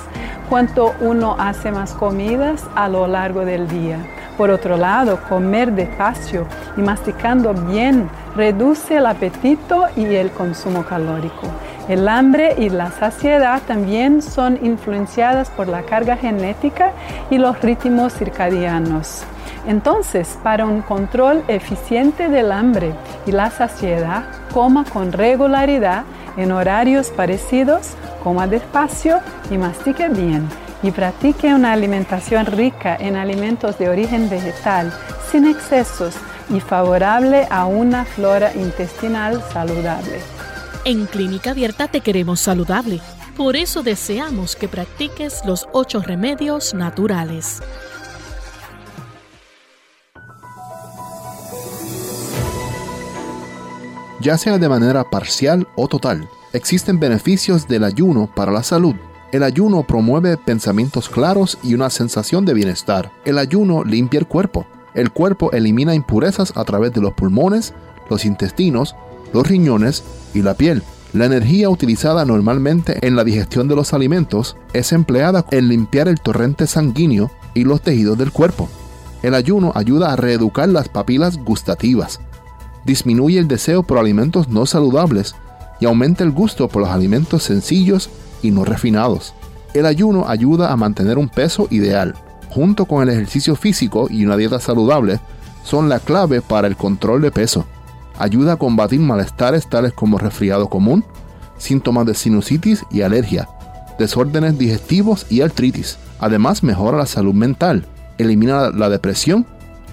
[0.49, 3.99] cuanto uno hace más comidas a lo largo del día.
[4.39, 11.49] Por otro lado, comer despacio y masticando bien reduce el apetito y el consumo calórico.
[11.89, 16.93] El hambre y la saciedad también son influenciadas por la carga genética
[17.31, 19.25] y los ritmos circadianos.
[19.67, 22.95] Entonces, para un control eficiente del hambre
[23.27, 26.05] y la saciedad, coma con regularidad
[26.39, 27.91] en horarios parecidos,
[28.23, 29.21] coma despacio
[29.51, 30.49] y mastique bien.
[30.83, 34.93] Y practique una alimentación rica en alimentos de origen vegetal,
[35.31, 36.15] sin excesos
[36.51, 40.34] y favorable a una flora intestinal saludable.
[40.87, 43.01] En Clínica Abierta te queremos saludable.
[43.39, 47.63] Por eso deseamos que practiques los ocho remedios naturales.
[54.21, 58.95] Ya sea de manera parcial o total, existen beneficios del ayuno para la salud.
[59.33, 63.11] El ayuno promueve pensamientos claros y una sensación de bienestar.
[63.25, 64.67] El ayuno limpia el cuerpo.
[64.93, 67.73] El cuerpo elimina impurezas a través de los pulmones,
[68.11, 68.95] los intestinos,
[69.35, 70.83] los riñones y la piel.
[71.13, 76.21] La energía utilizada normalmente en la digestión de los alimentos es empleada en limpiar el
[76.21, 78.69] torrente sanguíneo y los tejidos del cuerpo.
[79.23, 82.21] El ayuno ayuda a reeducar las papilas gustativas,
[82.85, 85.35] disminuye el deseo por alimentos no saludables
[85.81, 88.11] y aumenta el gusto por los alimentos sencillos
[88.43, 89.35] y no refinados.
[89.73, 92.15] El ayuno ayuda a mantener un peso ideal,
[92.51, 95.19] junto con el ejercicio físico y una dieta saludable,
[95.65, 97.67] son la clave para el control de peso
[98.19, 101.05] ayuda a combatir malestares tales como resfriado común,
[101.59, 103.49] síntomas de sinusitis y alergia,
[103.99, 105.99] desórdenes digestivos y artritis.
[106.21, 107.87] Además mejora la salud mental,
[108.19, 109.47] elimina la depresión,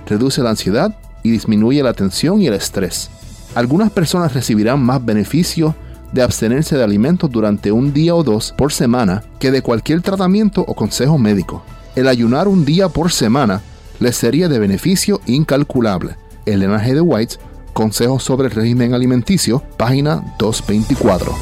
[0.06, 3.10] reduce la ansiedad y disminuye la tensión y el estrés.
[3.56, 5.76] Algunas personas recibirán más beneficio
[6.12, 10.64] de abstenerse de alimentos durante un día o dos por semana que de cualquier tratamiento
[10.68, 11.64] o consejo médico.
[11.96, 13.62] El ayunar un día por semana
[14.00, 16.16] les sería de beneficio incalculable.
[16.46, 16.94] Elena G.
[16.94, 17.36] de White,
[17.74, 21.34] Consejos sobre el régimen alimenticio, página 224.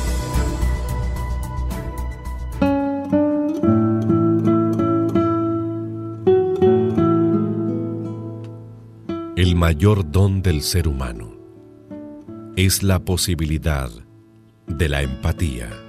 [9.36, 11.32] El mayor don del ser humano
[12.56, 13.90] es la posibilidad
[14.68, 15.89] de la empatía.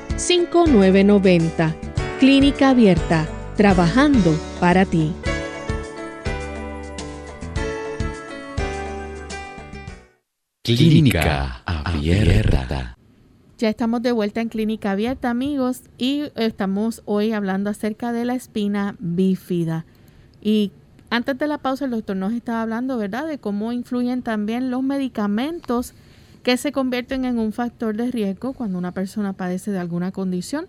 [0.21, 1.75] 787-282-5990.
[2.19, 5.11] Clínica Abierta, trabajando para ti.
[10.63, 12.95] Clínica Abierta.
[13.57, 18.35] Ya estamos de vuelta en Clínica Abierta, amigos, y estamos hoy hablando acerca de la
[18.35, 19.85] espina bífida.
[20.41, 20.71] Y
[21.09, 24.83] antes de la pausa, el doctor nos estaba hablando, ¿verdad?, de cómo influyen también los
[24.83, 25.93] medicamentos
[26.43, 30.65] que se convierten en un factor de riesgo cuando una persona padece de alguna condición.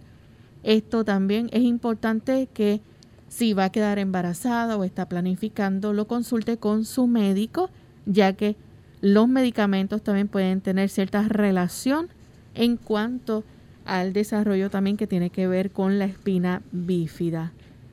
[0.62, 2.81] Esto también es importante que
[3.29, 7.70] si va a quedar embarazada o está planificando, lo consulte con su médico,
[8.05, 8.57] ya que
[9.01, 12.09] los medicamentos también pueden tener cierta relación
[12.55, 13.43] en cuanto
[13.85, 17.53] al desarrollo también que tiene que ver con la espina bífida.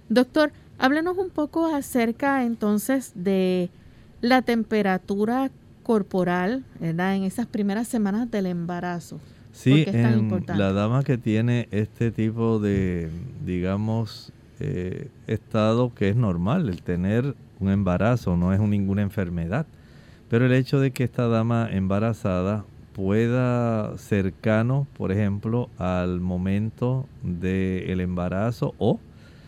[0.10, 3.70] Doctor, háblenos un poco acerca entonces de
[4.22, 5.50] la temperatura
[5.90, 7.16] corporal, ¿verdad?
[7.16, 9.20] En esas primeras semanas del embarazo.
[9.52, 9.88] Sí,
[10.46, 13.10] la dama que tiene este tipo de,
[13.44, 19.66] digamos, eh, estado que es normal, el tener un embarazo no es ninguna enfermedad,
[20.30, 28.00] pero el hecho de que esta dama embarazada pueda cercano, por ejemplo, al momento del
[28.00, 29.00] embarazo o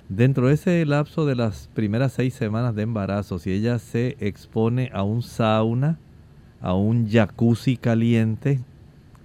[0.09, 4.89] dentro de ese lapso de las primeras seis semanas de embarazo, si ella se expone
[4.91, 5.99] a un sauna,
[6.61, 8.59] a un jacuzzi caliente,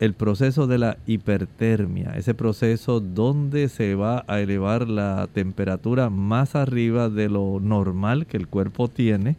[0.01, 6.55] el proceso de la hipertermia, ese proceso donde se va a elevar la temperatura más
[6.55, 9.37] arriba de lo normal que el cuerpo tiene,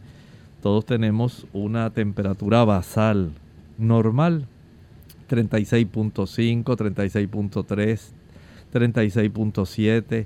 [0.62, 3.32] todos tenemos una temperatura basal
[3.78, 4.48] normal,
[5.30, 8.02] 36.5, 36.3,
[8.74, 10.26] 36.7.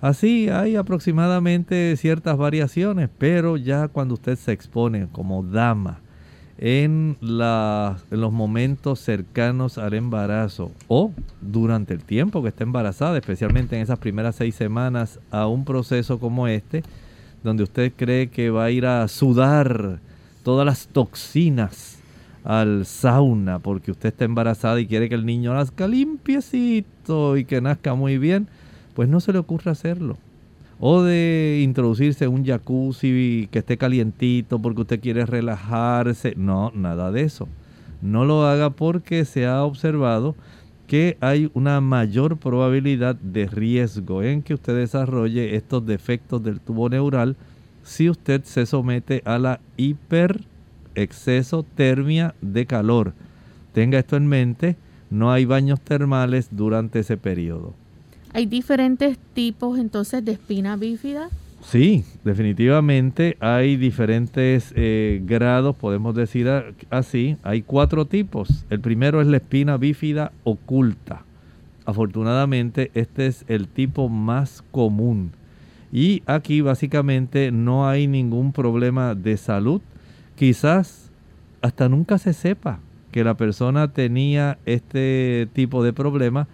[0.00, 6.00] Así hay aproximadamente ciertas variaciones, pero ya cuando usted se expone como dama
[6.58, 13.76] en, en, los momentos cercanos al embarazo o durante el tiempo que está embarazada, especialmente
[13.76, 16.82] en esas primeras seis semanas, a un proceso como este,
[17.42, 20.00] donde usted cree que va a ir a sudar
[20.42, 21.98] todas las toxinas
[22.44, 27.60] al sauna porque usted está embarazada y quiere que el niño nazca limpiecito y que
[27.60, 28.48] nazca muy bien,
[28.94, 30.16] pues no se le ocurre hacerlo.
[30.78, 36.34] O de introducirse un jacuzzi que esté calientito porque usted quiere relajarse.
[36.36, 37.48] No, nada de eso.
[38.02, 40.34] No lo haga porque se ha observado
[40.86, 46.88] que hay una mayor probabilidad de riesgo en que usted desarrolle estos defectos del tubo
[46.88, 47.36] neural
[47.82, 50.44] si usted se somete a la hiper
[50.94, 53.14] exceso termia de calor.
[53.72, 54.76] Tenga esto en mente,
[55.10, 57.74] no hay baños termales durante ese periodo.
[58.36, 61.30] ¿Hay diferentes tipos entonces de espina bífida?
[61.62, 66.46] Sí, definitivamente hay diferentes eh, grados, podemos decir
[66.90, 67.38] así.
[67.42, 68.66] Hay cuatro tipos.
[68.68, 71.22] El primero es la espina bífida oculta.
[71.86, 75.32] Afortunadamente este es el tipo más común.
[75.90, 79.80] Y aquí básicamente no hay ningún problema de salud
[80.34, 81.10] quizás
[81.62, 82.80] hasta nunca se sepa
[83.12, 86.48] que la persona tenía este tipo de problema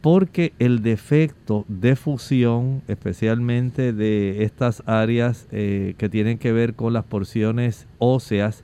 [0.00, 6.92] porque el defecto de fusión, especialmente de estas áreas eh, que tienen que ver con
[6.92, 8.62] las porciones óseas,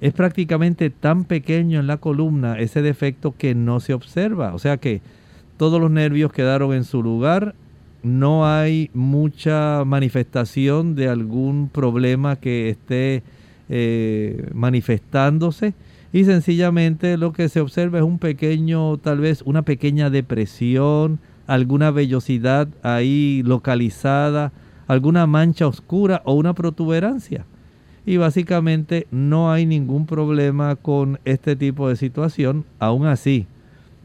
[0.00, 4.54] es prácticamente tan pequeño en la columna ese defecto que no se observa.
[4.54, 5.00] O sea que
[5.56, 7.54] todos los nervios quedaron en su lugar,
[8.02, 13.22] no hay mucha manifestación de algún problema que esté
[13.68, 15.74] eh, manifestándose
[16.16, 21.90] y sencillamente lo que se observa es un pequeño, tal vez una pequeña depresión, alguna
[21.90, 24.50] vellosidad ahí localizada,
[24.86, 27.44] alguna mancha oscura o una protuberancia.
[28.06, 32.64] Y básicamente no hay ningún problema con este tipo de situación.
[32.78, 33.46] Aún así,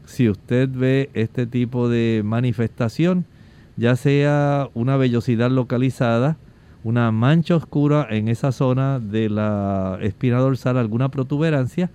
[0.04, 3.24] si usted ve este tipo de manifestación,
[3.78, 6.36] ya sea una vellosidad localizada,
[6.84, 11.90] una mancha oscura en esa zona de la espina dorsal, alguna protuberancia,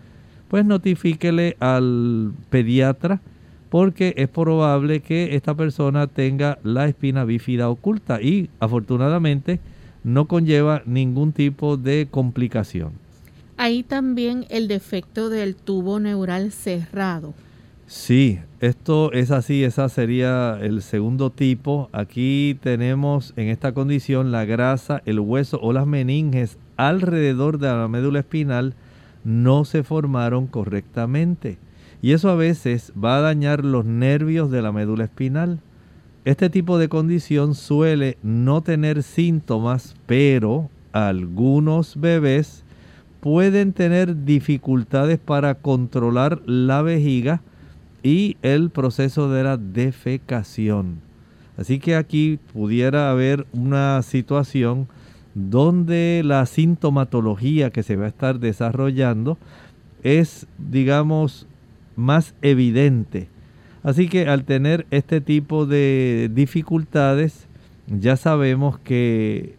[0.48, 3.22] pues notifíquele al pediatra
[3.70, 9.60] porque es probable que esta persona tenga la espina bífida oculta y afortunadamente
[10.04, 12.94] no conlleva ningún tipo de complicación.
[13.58, 17.34] Ahí también el defecto del tubo neural cerrado.
[17.88, 21.90] Sí, esto es así, esa sería el segundo tipo.
[21.94, 27.88] Aquí tenemos en esta condición la grasa, el hueso o las meninges alrededor de la
[27.88, 28.76] médula espinal
[29.28, 31.58] no se formaron correctamente.
[32.02, 35.60] Y eso a veces va a dañar los nervios de la médula espinal.
[36.24, 42.64] Este tipo de condición suele no tener síntomas, pero algunos bebés
[43.20, 47.42] pueden tener dificultades para controlar la vejiga
[48.04, 51.02] y el proceso de la defecación.
[51.58, 54.88] Así que aquí pudiera haber una situación
[55.38, 59.38] donde la sintomatología que se va a estar desarrollando
[60.02, 61.46] es, digamos,
[61.96, 63.30] más evidente.
[63.84, 67.48] Así que al tener este tipo de dificultades,
[67.88, 69.56] ya sabemos que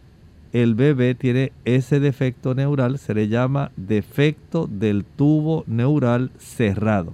[0.51, 7.13] el bebé tiene ese defecto neural, se le llama defecto del tubo neural cerrado.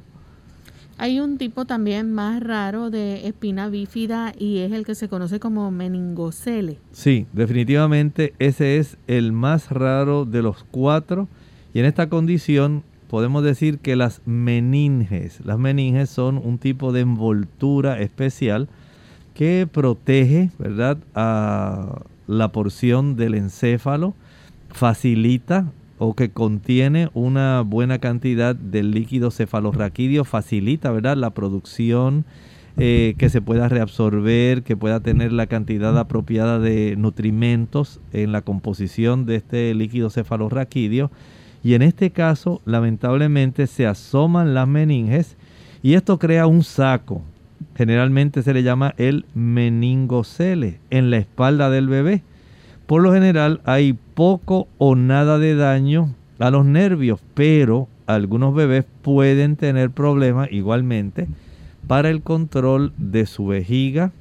[0.97, 5.41] Hay un tipo también más raro de espina bífida y es el que se conoce
[5.41, 6.77] como meningocele.
[6.93, 11.27] Sí, definitivamente ese es el más raro de los cuatro
[11.73, 17.01] y en esta condición podemos decir que las meninges, las meninges son un tipo de
[17.01, 18.69] envoltura especial
[19.33, 24.13] que protege, ¿verdad?, a la porción del encéfalo,
[24.69, 32.25] facilita o que contiene una buena cantidad de líquido cefalorraquídeo, facilita, ¿verdad?, la producción
[32.77, 38.41] eh, que se pueda reabsorber, que pueda tener la cantidad apropiada de nutrimentos en la
[38.41, 41.09] composición de este líquido cefalorraquídeo
[41.65, 45.35] y en este caso, lamentablemente, se asoman las meninges
[45.81, 47.23] y esto crea un saco.
[47.75, 52.21] Generalmente se le llama el meningocele en la espalda del bebé.
[52.87, 58.85] Por lo general hay poco o nada de daño a los nervios, pero algunos bebés
[59.01, 61.27] pueden tener problemas igualmente
[61.87, 64.11] para el control de su vejiga,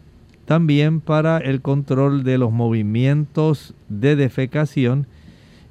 [0.46, 5.06] también para el control de los movimientos de defecación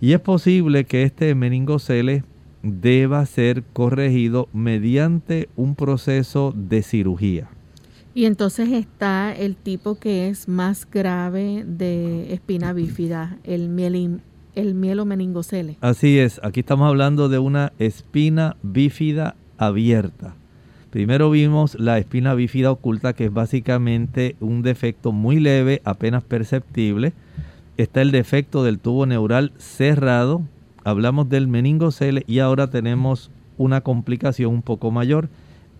[0.04, 2.24] y es posible que este meningocele
[2.62, 7.48] deba ser corregido mediante un proceso de cirugía.
[8.16, 14.22] Y entonces está el tipo que es más grave de espina bífida, el, mielin,
[14.56, 15.78] el mielomeningocele.
[15.82, 20.36] Así es, aquí estamos hablando de una espina bífida abierta.
[20.92, 27.14] Primero vimos la espina bífida oculta, que es básicamente un defecto muy leve, apenas perceptible
[27.78, 30.44] está el defecto del tubo neural cerrado,
[30.84, 35.30] hablamos del meningocele y ahora tenemos una complicación un poco mayor.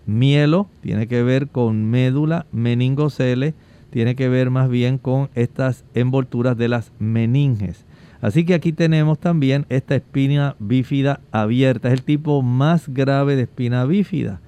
[0.06, 3.54] Mielo tiene que ver con médula, meningocele
[3.90, 7.84] tiene que ver más bien con estas envolturas de las meninges.
[8.20, 13.42] Así que aquí tenemos también esta espina bífida abierta, es el tipo más grave de
[13.42, 14.40] espina bífida.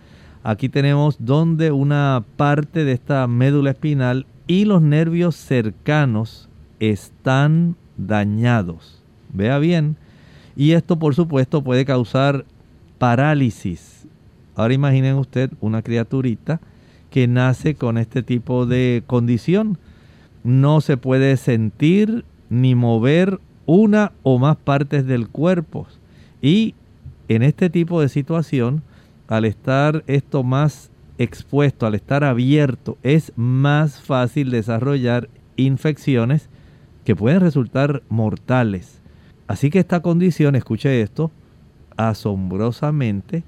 [0.42, 6.48] Aquí tenemos donde una parte de esta médula espinal y los nervios cercanos
[6.80, 9.02] están dañados.
[9.32, 9.96] Vea bien.
[10.56, 12.44] Y esto por supuesto puede causar
[12.98, 13.95] parálisis.
[14.56, 16.60] Ahora imaginen usted una criaturita
[17.10, 19.78] que nace con este tipo de condición.
[20.44, 25.86] No se puede sentir ni mover una o más partes del cuerpo.
[26.40, 26.74] Y
[27.28, 28.82] en este tipo de situación,
[29.28, 36.48] al estar esto más expuesto, al estar abierto, es más fácil desarrollar infecciones
[37.04, 39.00] que pueden resultar mortales.
[39.48, 41.30] Así que esta condición, escuche esto,
[41.96, 43.44] asombrosamente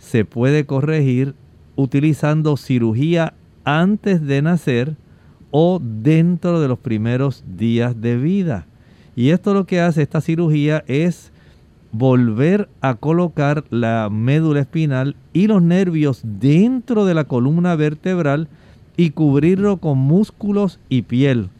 [0.00, 1.34] se puede corregir
[1.76, 3.34] utilizando cirugía
[3.64, 4.96] antes de nacer
[5.50, 8.66] o dentro de los primeros días de vida.
[9.14, 11.30] Y esto lo que hace esta cirugía es
[11.92, 18.48] volver a colocar la médula espinal y los nervios dentro de la columna vertebral
[18.96, 21.50] y cubrirlo con músculos y piel.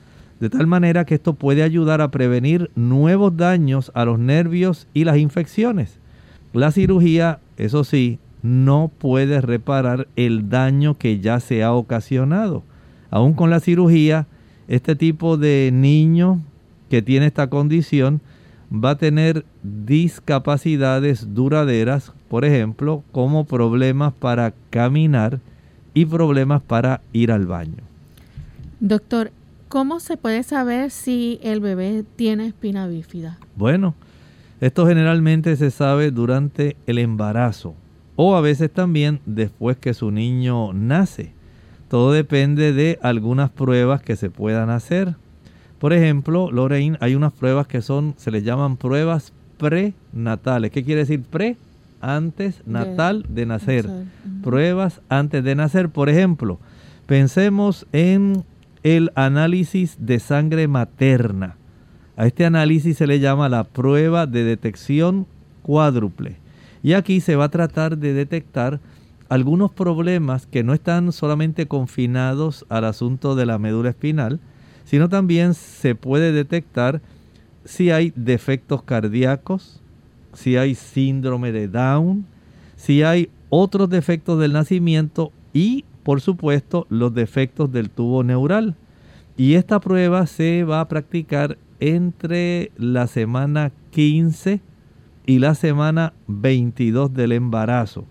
[0.41, 5.05] De tal manera que esto puede ayudar a prevenir nuevos daños a los nervios y
[5.05, 5.99] las infecciones.
[6.55, 12.63] La cirugía, eso sí, no puede reparar el daño que ya se ha ocasionado.
[13.11, 14.27] Aún con la cirugía,
[14.69, 16.41] este tipo de niño
[16.89, 18.21] que tiene esta condición
[18.73, 25.41] va a tener discapacidades duraderas, por ejemplo, como problemas para caminar
[25.93, 27.83] y problemas para ir al baño.
[28.79, 29.33] Doctor,
[29.69, 33.39] ¿cómo se puede saber si el bebé tiene espina bífida?
[33.57, 33.95] Bueno,
[34.61, 37.75] esto generalmente se sabe durante el embarazo
[38.23, 41.33] o a veces también después que su niño nace.
[41.89, 45.15] Todo depende de algunas pruebas que se puedan hacer.
[45.79, 50.71] Por ejemplo, Lorraine, hay unas pruebas que son, se les llaman pruebas prenatales.
[50.71, 51.57] ¿Qué quiere decir pre?
[52.03, 53.89] Antes natal de, nacer.
[54.43, 55.89] Pruebas antes de nacer.
[55.89, 56.59] Por ejemplo,
[57.07, 58.45] pensemos en
[58.83, 61.57] el análisis de sangre materna.
[62.19, 65.27] A este análisis se le llama la prueba de detección
[65.63, 66.40] cuádruple.
[66.83, 68.81] Y aquí se va a tratar de detectar
[69.29, 74.41] algunos problemas que no están solamente confinados al asunto de la médula espinal,
[74.85, 77.01] sino también se puede detectar
[77.65, 79.81] si hay defectos cardíacos,
[80.33, 82.27] si hay síndrome de Down,
[82.77, 88.75] si hay otros defectos del nacimiento y, por supuesto, los defectos del tubo neural.
[89.37, 94.61] Y esta prueba se va a practicar entre la semana 15
[95.27, 98.05] y la semana 22 del embarazo.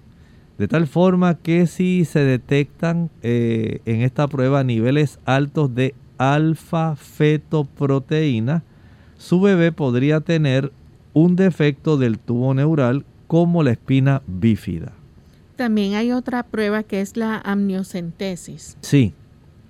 [0.57, 6.95] De tal forma que si se detectan eh, en esta prueba niveles altos de alfa
[6.95, 8.63] fetoproteína,
[9.17, 10.71] su bebé podría tener
[11.13, 14.91] un defecto del tubo neural como la espina bífida.
[15.55, 18.77] También hay otra prueba que es la amniocentesis.
[18.81, 19.13] Sí,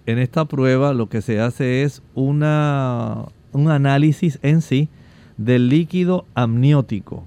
[0.06, 4.90] en esta prueba lo que se hace es una, un análisis en sí
[5.38, 7.26] del líquido amniótico.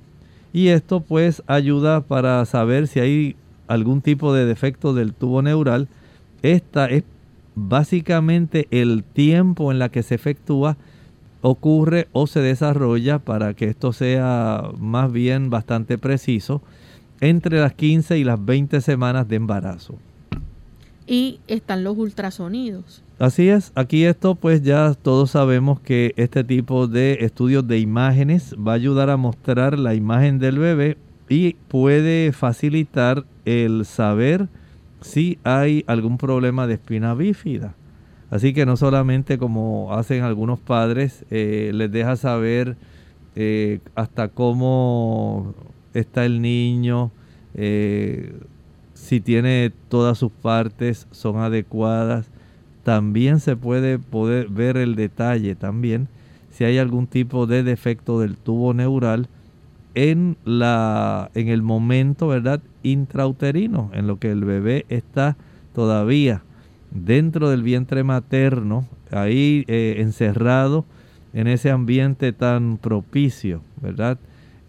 [0.53, 3.37] Y esto pues ayuda para saber si hay
[3.69, 5.89] algún tipo de defecto del tubo neural.
[6.43, 7.05] Esta es
[7.55, 10.77] básicamente el tiempo en la que se efectúa
[11.41, 16.63] ocurre o se desarrolla para que esto sea más bien bastante preciso
[17.21, 19.95] entre las 15 y las 20 semanas de embarazo.
[21.13, 23.03] Y están los ultrasonidos.
[23.19, 28.57] Así es, aquí esto pues ya todos sabemos que este tipo de estudios de imágenes
[28.57, 30.97] va a ayudar a mostrar la imagen del bebé
[31.29, 34.49] y puede facilitar el saber
[35.03, 37.75] si hay algún problema de espina bífida.
[38.31, 42.79] Así que no solamente como hacen algunos padres, eh, les deja saber
[43.37, 45.53] eh, hasta cómo
[45.93, 47.11] está el niño,
[47.53, 48.33] eh,
[49.13, 52.31] si tiene todas sus partes, son adecuadas.
[52.83, 56.09] También se puede poder ver el detalle también
[56.51, 59.29] si hay algún tipo de defecto del tubo neural
[59.95, 62.63] en, la, en el momento, ¿verdad?
[62.83, 65.37] Intrauterino, en lo que el bebé está
[65.75, 66.43] todavía
[66.91, 70.87] dentro del vientre materno, ahí eh, encerrado
[71.35, 74.17] en ese ambiente tan propicio, ¿verdad?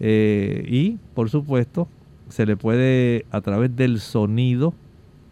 [0.02, 1.88] Eh, y, por supuesto,
[2.34, 4.74] se le puede, a través del sonido,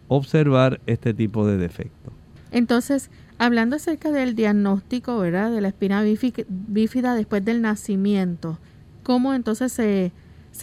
[0.06, 2.12] observar este tipo de defecto.
[2.52, 5.50] Entonces, hablando acerca del diagnóstico, ¿verdad?
[5.50, 6.04] De la espina
[6.48, 8.58] bífida después del nacimiento,
[9.02, 10.12] ¿Cómo entonces se,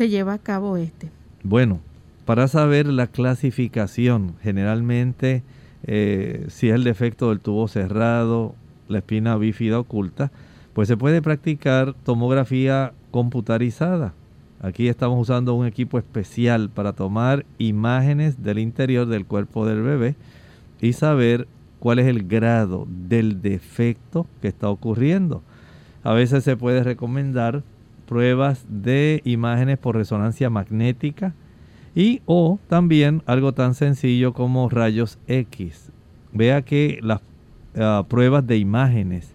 [0.10, 1.10] lleva a cabo este?
[1.44, 1.82] Bueno,
[2.26, 5.44] para saber la clasificación, generalmente
[5.84, 8.56] eh, si es el defecto del tubo cerrado,
[8.88, 10.32] la espina bífida oculta,
[10.74, 14.14] pues se puede practicar tomografía computarizada.
[14.62, 20.16] Aquí estamos usando un equipo especial para tomar imágenes del interior del cuerpo del bebé
[20.82, 21.48] y saber
[21.80, 25.44] cuál es el grado del defecto que está ocurriendo.
[26.04, 27.64] A veces se puede recomendar
[28.06, 31.34] pruebas de imágenes por resonancia magnética
[31.96, 35.92] y o también algo tan sencillo como rayos X.
[36.34, 37.22] Vea que las
[37.78, 39.34] ah, pruebas de imágenes,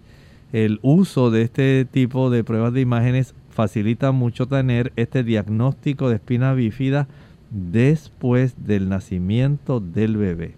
[0.54, 6.14] el uso de este tipo de pruebas de imágenes facilita mucho tener este diagnóstico de
[6.14, 7.08] espina bífida
[7.50, 10.54] después del nacimiento del bebé.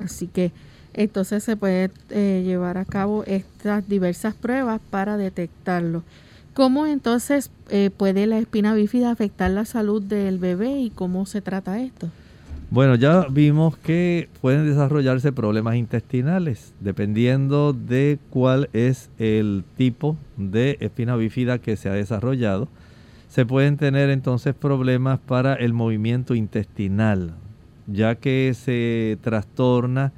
[0.00, 0.50] Así que
[0.92, 6.02] entonces se puede eh, llevar a cabo estas diversas pruebas para detectarlo.
[6.52, 11.42] ¿Cómo entonces eh, puede la espina bífida afectar la salud del bebé y cómo se
[11.42, 12.10] trata esto?
[12.70, 20.76] Bueno, ya vimos que pueden desarrollarse problemas intestinales dependiendo de cuál es el tipo de
[20.80, 22.68] espina bífida que se ha desarrollado.
[23.28, 27.34] Se pueden tener entonces problemas para el movimiento intestinal,
[27.86, 30.12] ya que se trastorna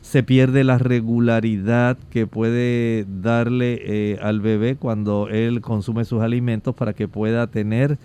[0.00, 6.74] se pierde la regularidad que puede darle eh, al bebé cuando él consume sus alimentos
[6.74, 7.98] para que pueda tener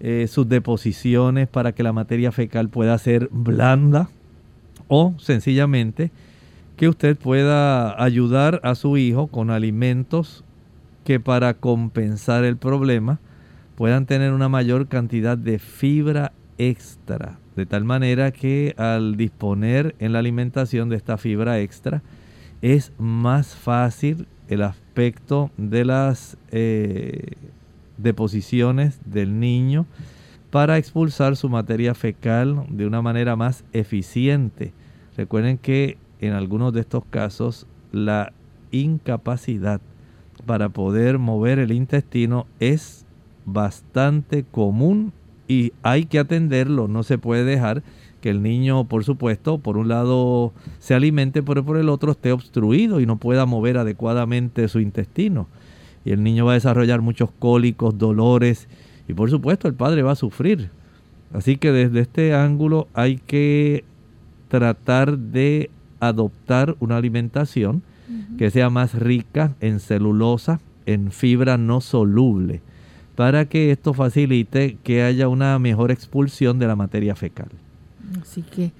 [0.00, 4.08] eh, sus deposiciones, para que la materia fecal pueda ser blanda
[4.88, 6.10] o sencillamente
[6.76, 10.44] que usted pueda ayudar a su hijo con alimentos
[11.04, 13.20] que para compensar el problema
[13.76, 20.12] puedan tener una mayor cantidad de fibra extra de tal manera que al disponer en
[20.14, 22.02] la alimentación de esta fibra extra,
[22.62, 27.32] es más fácil el aspecto de las eh,
[28.02, 29.86] deposiciones del niño
[30.50, 34.72] para expulsar su materia fecal de una manera más eficiente.
[35.16, 38.32] Recuerden que en algunos de estos casos la
[38.72, 39.80] incapacidad
[40.46, 43.04] para poder mover el intestino es
[43.44, 45.12] bastante común
[45.48, 47.82] y hay que atenderlo, no se puede dejar
[48.20, 52.32] que el niño, por supuesto, por un lado se alimente, pero por el otro esté
[52.32, 55.48] obstruido y no pueda mover adecuadamente su intestino.
[56.04, 58.68] Y el niño va a desarrollar muchos cólicos, dolores
[59.08, 60.70] y por supuesto el padre va a sufrir.
[61.32, 63.84] Así que desde este ángulo hay que
[64.48, 65.70] tratar de
[66.00, 67.82] adoptar una alimentación
[68.38, 72.60] que sea más rica en celulosa, en fibra no soluble
[73.20, 77.50] para que esto facilite que haya una mejor expulsión de la materia fecal.
[78.22, 78.72] Así que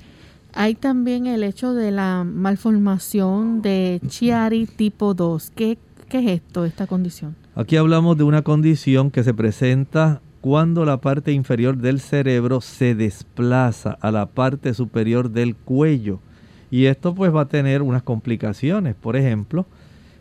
[0.55, 5.53] hay también el hecho de la malformación de Chiari tipo 2.
[5.55, 5.77] ¿Qué,
[6.11, 7.37] ¿Qué, es esto, esta condición?
[7.55, 12.97] Aquí hablamos de una condición que se presenta cuando la parte inferior del cerebro se
[12.97, 16.19] desplaza a la parte superior del cuello.
[16.69, 18.97] Y esto pues va a tener unas complicaciones.
[18.97, 19.67] Por ejemplo,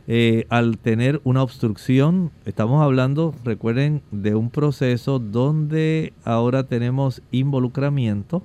[0.07, 8.43] eh, al tener una obstrucción, estamos hablando, recuerden, de un proceso donde ahora tenemos involucramiento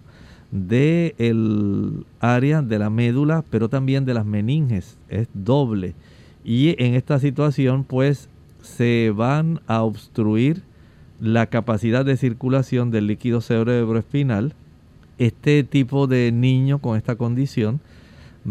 [0.51, 5.95] del el área de la médula, pero también de las meninges, es doble.
[6.45, 8.29] Y en esta situación, pues,
[8.63, 10.63] se van a obstruir
[11.21, 14.55] la capacidad de circulación del líquido cerebroespinal.
[15.19, 17.81] Este tipo de niño con esta condición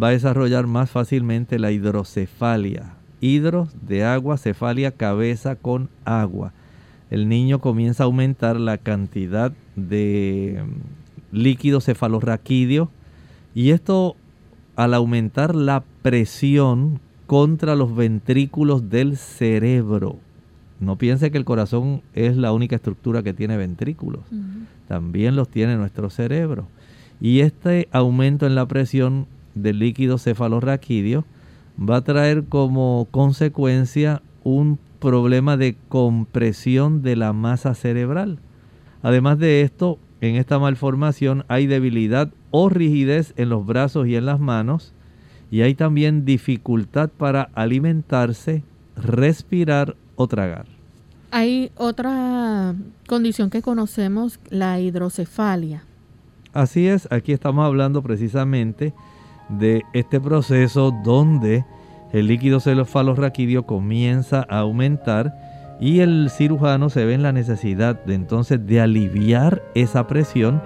[0.01, 6.53] va a desarrollar más fácilmente la hidrocefalia, hidro de agua, cefalia, cabeza con agua.
[7.11, 12.89] El niño comienza a aumentar la cantidad de mm, líquido cefalorraquídeo
[13.53, 14.15] y esto
[14.75, 16.99] al aumentar la presión
[17.33, 20.17] contra los ventrículos del cerebro.
[20.79, 24.21] No piense que el corazón es la única estructura que tiene ventrículos.
[24.87, 26.67] También los tiene nuestro cerebro.
[27.19, 29.25] Y este aumento en la presión
[29.55, 31.25] del líquido cefalorraquídeo
[31.79, 38.37] va a traer como consecuencia un problema de compresión de la masa cerebral.
[39.01, 44.27] Además de esto, en esta malformación hay debilidad o rigidez en los brazos y en
[44.27, 44.93] las manos
[45.53, 48.63] y hay también dificultad para alimentarse,
[48.95, 50.65] respirar o tragar.
[51.29, 52.73] Hay otra
[53.07, 55.83] condición que conocemos, la hidrocefalia.
[56.53, 58.95] Así es, aquí estamos hablando precisamente
[59.47, 61.63] de este proceso donde
[62.13, 65.35] el líquido cefalorraquídeo comienza a aumentar
[65.79, 70.63] y el cirujano se ve en la necesidad de entonces de aliviar esa presión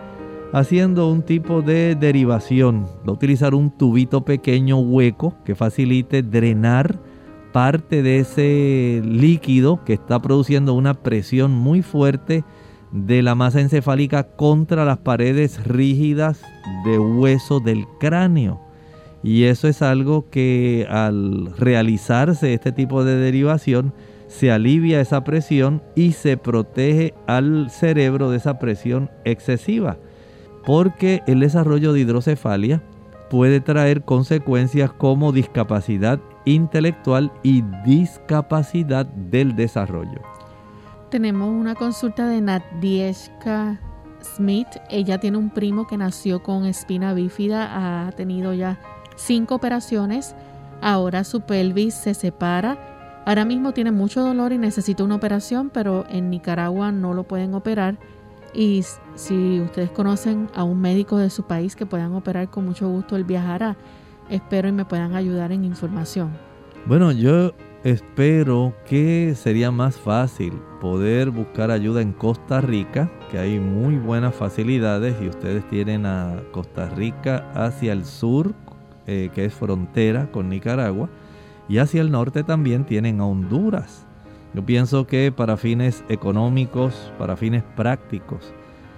[0.54, 7.00] haciendo un tipo de derivación, va a utilizar un tubito pequeño hueco que facilite drenar
[7.52, 12.44] parte de ese líquido que está produciendo una presión muy fuerte
[12.92, 16.42] de la masa encefálica contra las paredes rígidas
[16.86, 18.62] de hueso del cráneo.
[19.24, 23.94] Y eso es algo que al realizarse este tipo de derivación
[24.28, 29.98] se alivia esa presión y se protege al cerebro de esa presión excesiva.
[30.68, 32.84] Porque el desarrollo de hidrocefalia
[33.30, 40.20] puede traer consecuencias como discapacidad intelectual y discapacidad del desarrollo.
[41.10, 43.80] Tenemos una consulta de Nadieska
[44.22, 44.68] Smith.
[44.90, 48.78] Ella tiene un primo que nació con espina bífida, ha tenido ya
[49.16, 50.36] cinco operaciones.
[50.82, 53.24] Ahora su pelvis se separa.
[53.26, 57.54] Ahora mismo tiene mucho dolor y necesita una operación, pero en Nicaragua no lo pueden
[57.54, 57.98] operar.
[58.58, 58.84] Y
[59.14, 63.16] si ustedes conocen a un médico de su país que puedan operar, con mucho gusto
[63.16, 63.78] él viajará.
[64.32, 66.32] Espero y me puedan ayudar en información.
[66.88, 67.54] Bueno, yo
[67.84, 74.34] espero que sería más fácil poder buscar ayuda en Costa Rica, que hay muy buenas
[74.34, 78.56] facilidades y ustedes tienen a Costa Rica hacia el sur
[79.06, 81.10] eh, que es frontera con Nicaragua,
[81.70, 84.07] y hacia el norte también tienen a Honduras.
[84.54, 88.54] Yo pienso que para fines económicos, para fines prácticos,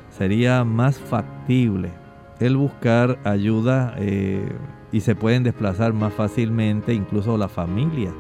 [0.10, 1.91] sería más factible
[2.39, 4.47] el buscar ayuda eh,
[4.91, 8.12] y se pueden desplazar más fácilmente, incluso la familia,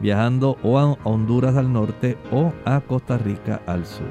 [0.00, 4.06] viajando o a Honduras al norte o a Costa Rica al sur.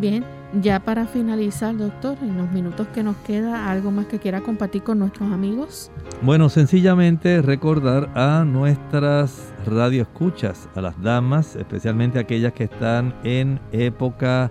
[0.00, 0.24] Bien,
[0.60, 4.82] ya para finalizar, doctor, en los minutos que nos queda, ¿algo más que quiera compartir
[4.82, 5.90] con nuestros amigos?
[6.22, 14.50] Bueno, sencillamente recordar a nuestras radioescuchas, a las damas, especialmente aquellas que están en época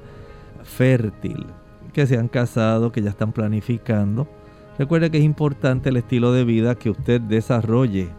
[0.63, 1.45] fértil,
[1.93, 4.27] que se han casado, que ya están planificando.
[4.77, 8.09] Recuerde que es importante el estilo de vida que usted desarrolle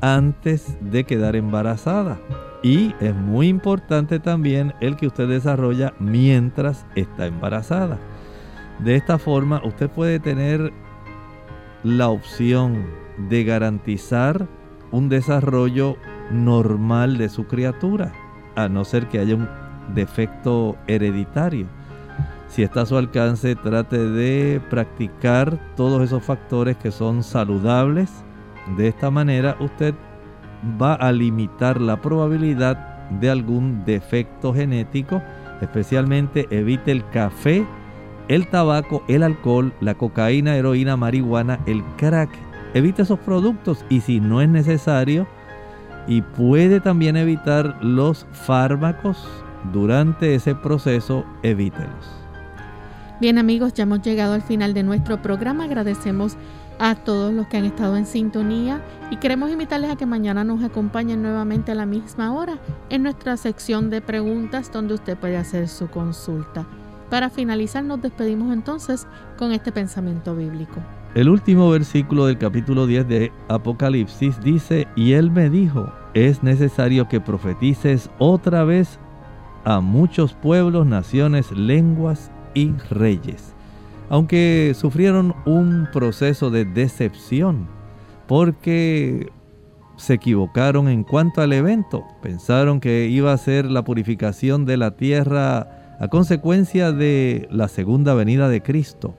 [0.00, 2.18] antes de quedar embarazada.
[2.62, 7.98] Y es muy importante también el que usted desarrolla mientras está embarazada.
[8.78, 10.72] De esta forma usted puede tener
[11.82, 12.86] la opción
[13.28, 14.46] de garantizar
[14.92, 15.96] un desarrollo
[16.30, 18.12] normal de su criatura,
[18.54, 19.48] a no ser que haya un
[19.94, 21.66] defecto hereditario.
[22.48, 28.10] Si está a su alcance, trate de practicar todos esos factores que son saludables.
[28.76, 29.94] De esta manera usted
[30.80, 35.22] va a limitar la probabilidad de algún defecto genético,
[35.60, 37.66] especialmente evite el café,
[38.28, 42.30] el tabaco, el alcohol, la cocaína, heroína, marihuana, el crack.
[42.74, 45.26] Evite esos productos y si no es necesario,
[46.06, 49.28] y puede también evitar los fármacos
[49.72, 52.22] durante ese proceso, evítelos.
[53.20, 55.64] Bien amigos, ya hemos llegado al final de nuestro programa.
[55.64, 56.36] Agradecemos
[56.82, 60.64] a todos los que han estado en sintonía y queremos invitarles a que mañana nos
[60.64, 62.58] acompañen nuevamente a la misma hora
[62.90, 66.66] en nuestra sección de preguntas donde usted puede hacer su consulta.
[67.08, 69.06] Para finalizar nos despedimos entonces
[69.38, 70.80] con este pensamiento bíblico.
[71.14, 77.06] El último versículo del capítulo 10 de Apocalipsis dice, y él me dijo, es necesario
[77.08, 78.98] que profetices otra vez
[79.62, 83.54] a muchos pueblos, naciones, lenguas y reyes
[84.12, 87.66] aunque sufrieron un proceso de decepción
[88.28, 89.32] porque
[89.96, 92.04] se equivocaron en cuanto al evento.
[92.20, 98.12] Pensaron que iba a ser la purificación de la tierra a consecuencia de la segunda
[98.12, 99.14] venida de Cristo.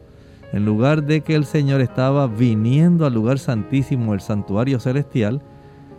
[0.51, 5.41] En lugar de que el Señor estaba viniendo al lugar santísimo, el santuario celestial,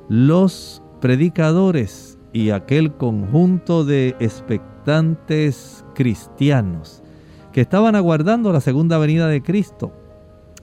[0.09, 7.04] los predicadores y aquel conjunto de expectantes cristianos
[7.55, 9.93] que estaban aguardando la segunda venida de Cristo.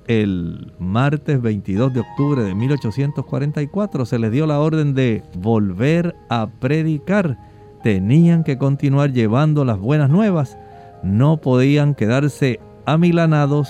[0.07, 6.49] El martes 22 de octubre de 1844 se les dio la orden de volver a
[6.59, 7.37] predicar.
[7.81, 10.57] Tenían que continuar llevando las buenas nuevas.
[11.01, 13.69] No podían quedarse amilanados,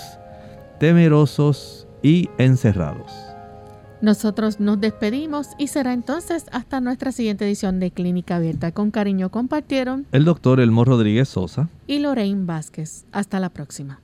[0.80, 3.31] temerosos y encerrados.
[4.02, 8.72] Nosotros nos despedimos y será entonces hasta nuestra siguiente edición de Clínica Abierta.
[8.72, 13.06] Con cariño compartieron el doctor Elmo Rodríguez Sosa y Lorraine Vázquez.
[13.12, 14.00] Hasta la próxima.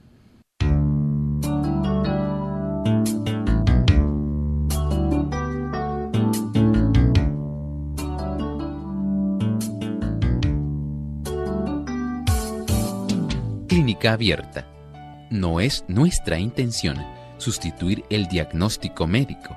[13.67, 14.65] Clínica Abierta.
[15.33, 16.97] No es nuestra intención
[17.39, 19.57] sustituir el diagnóstico médico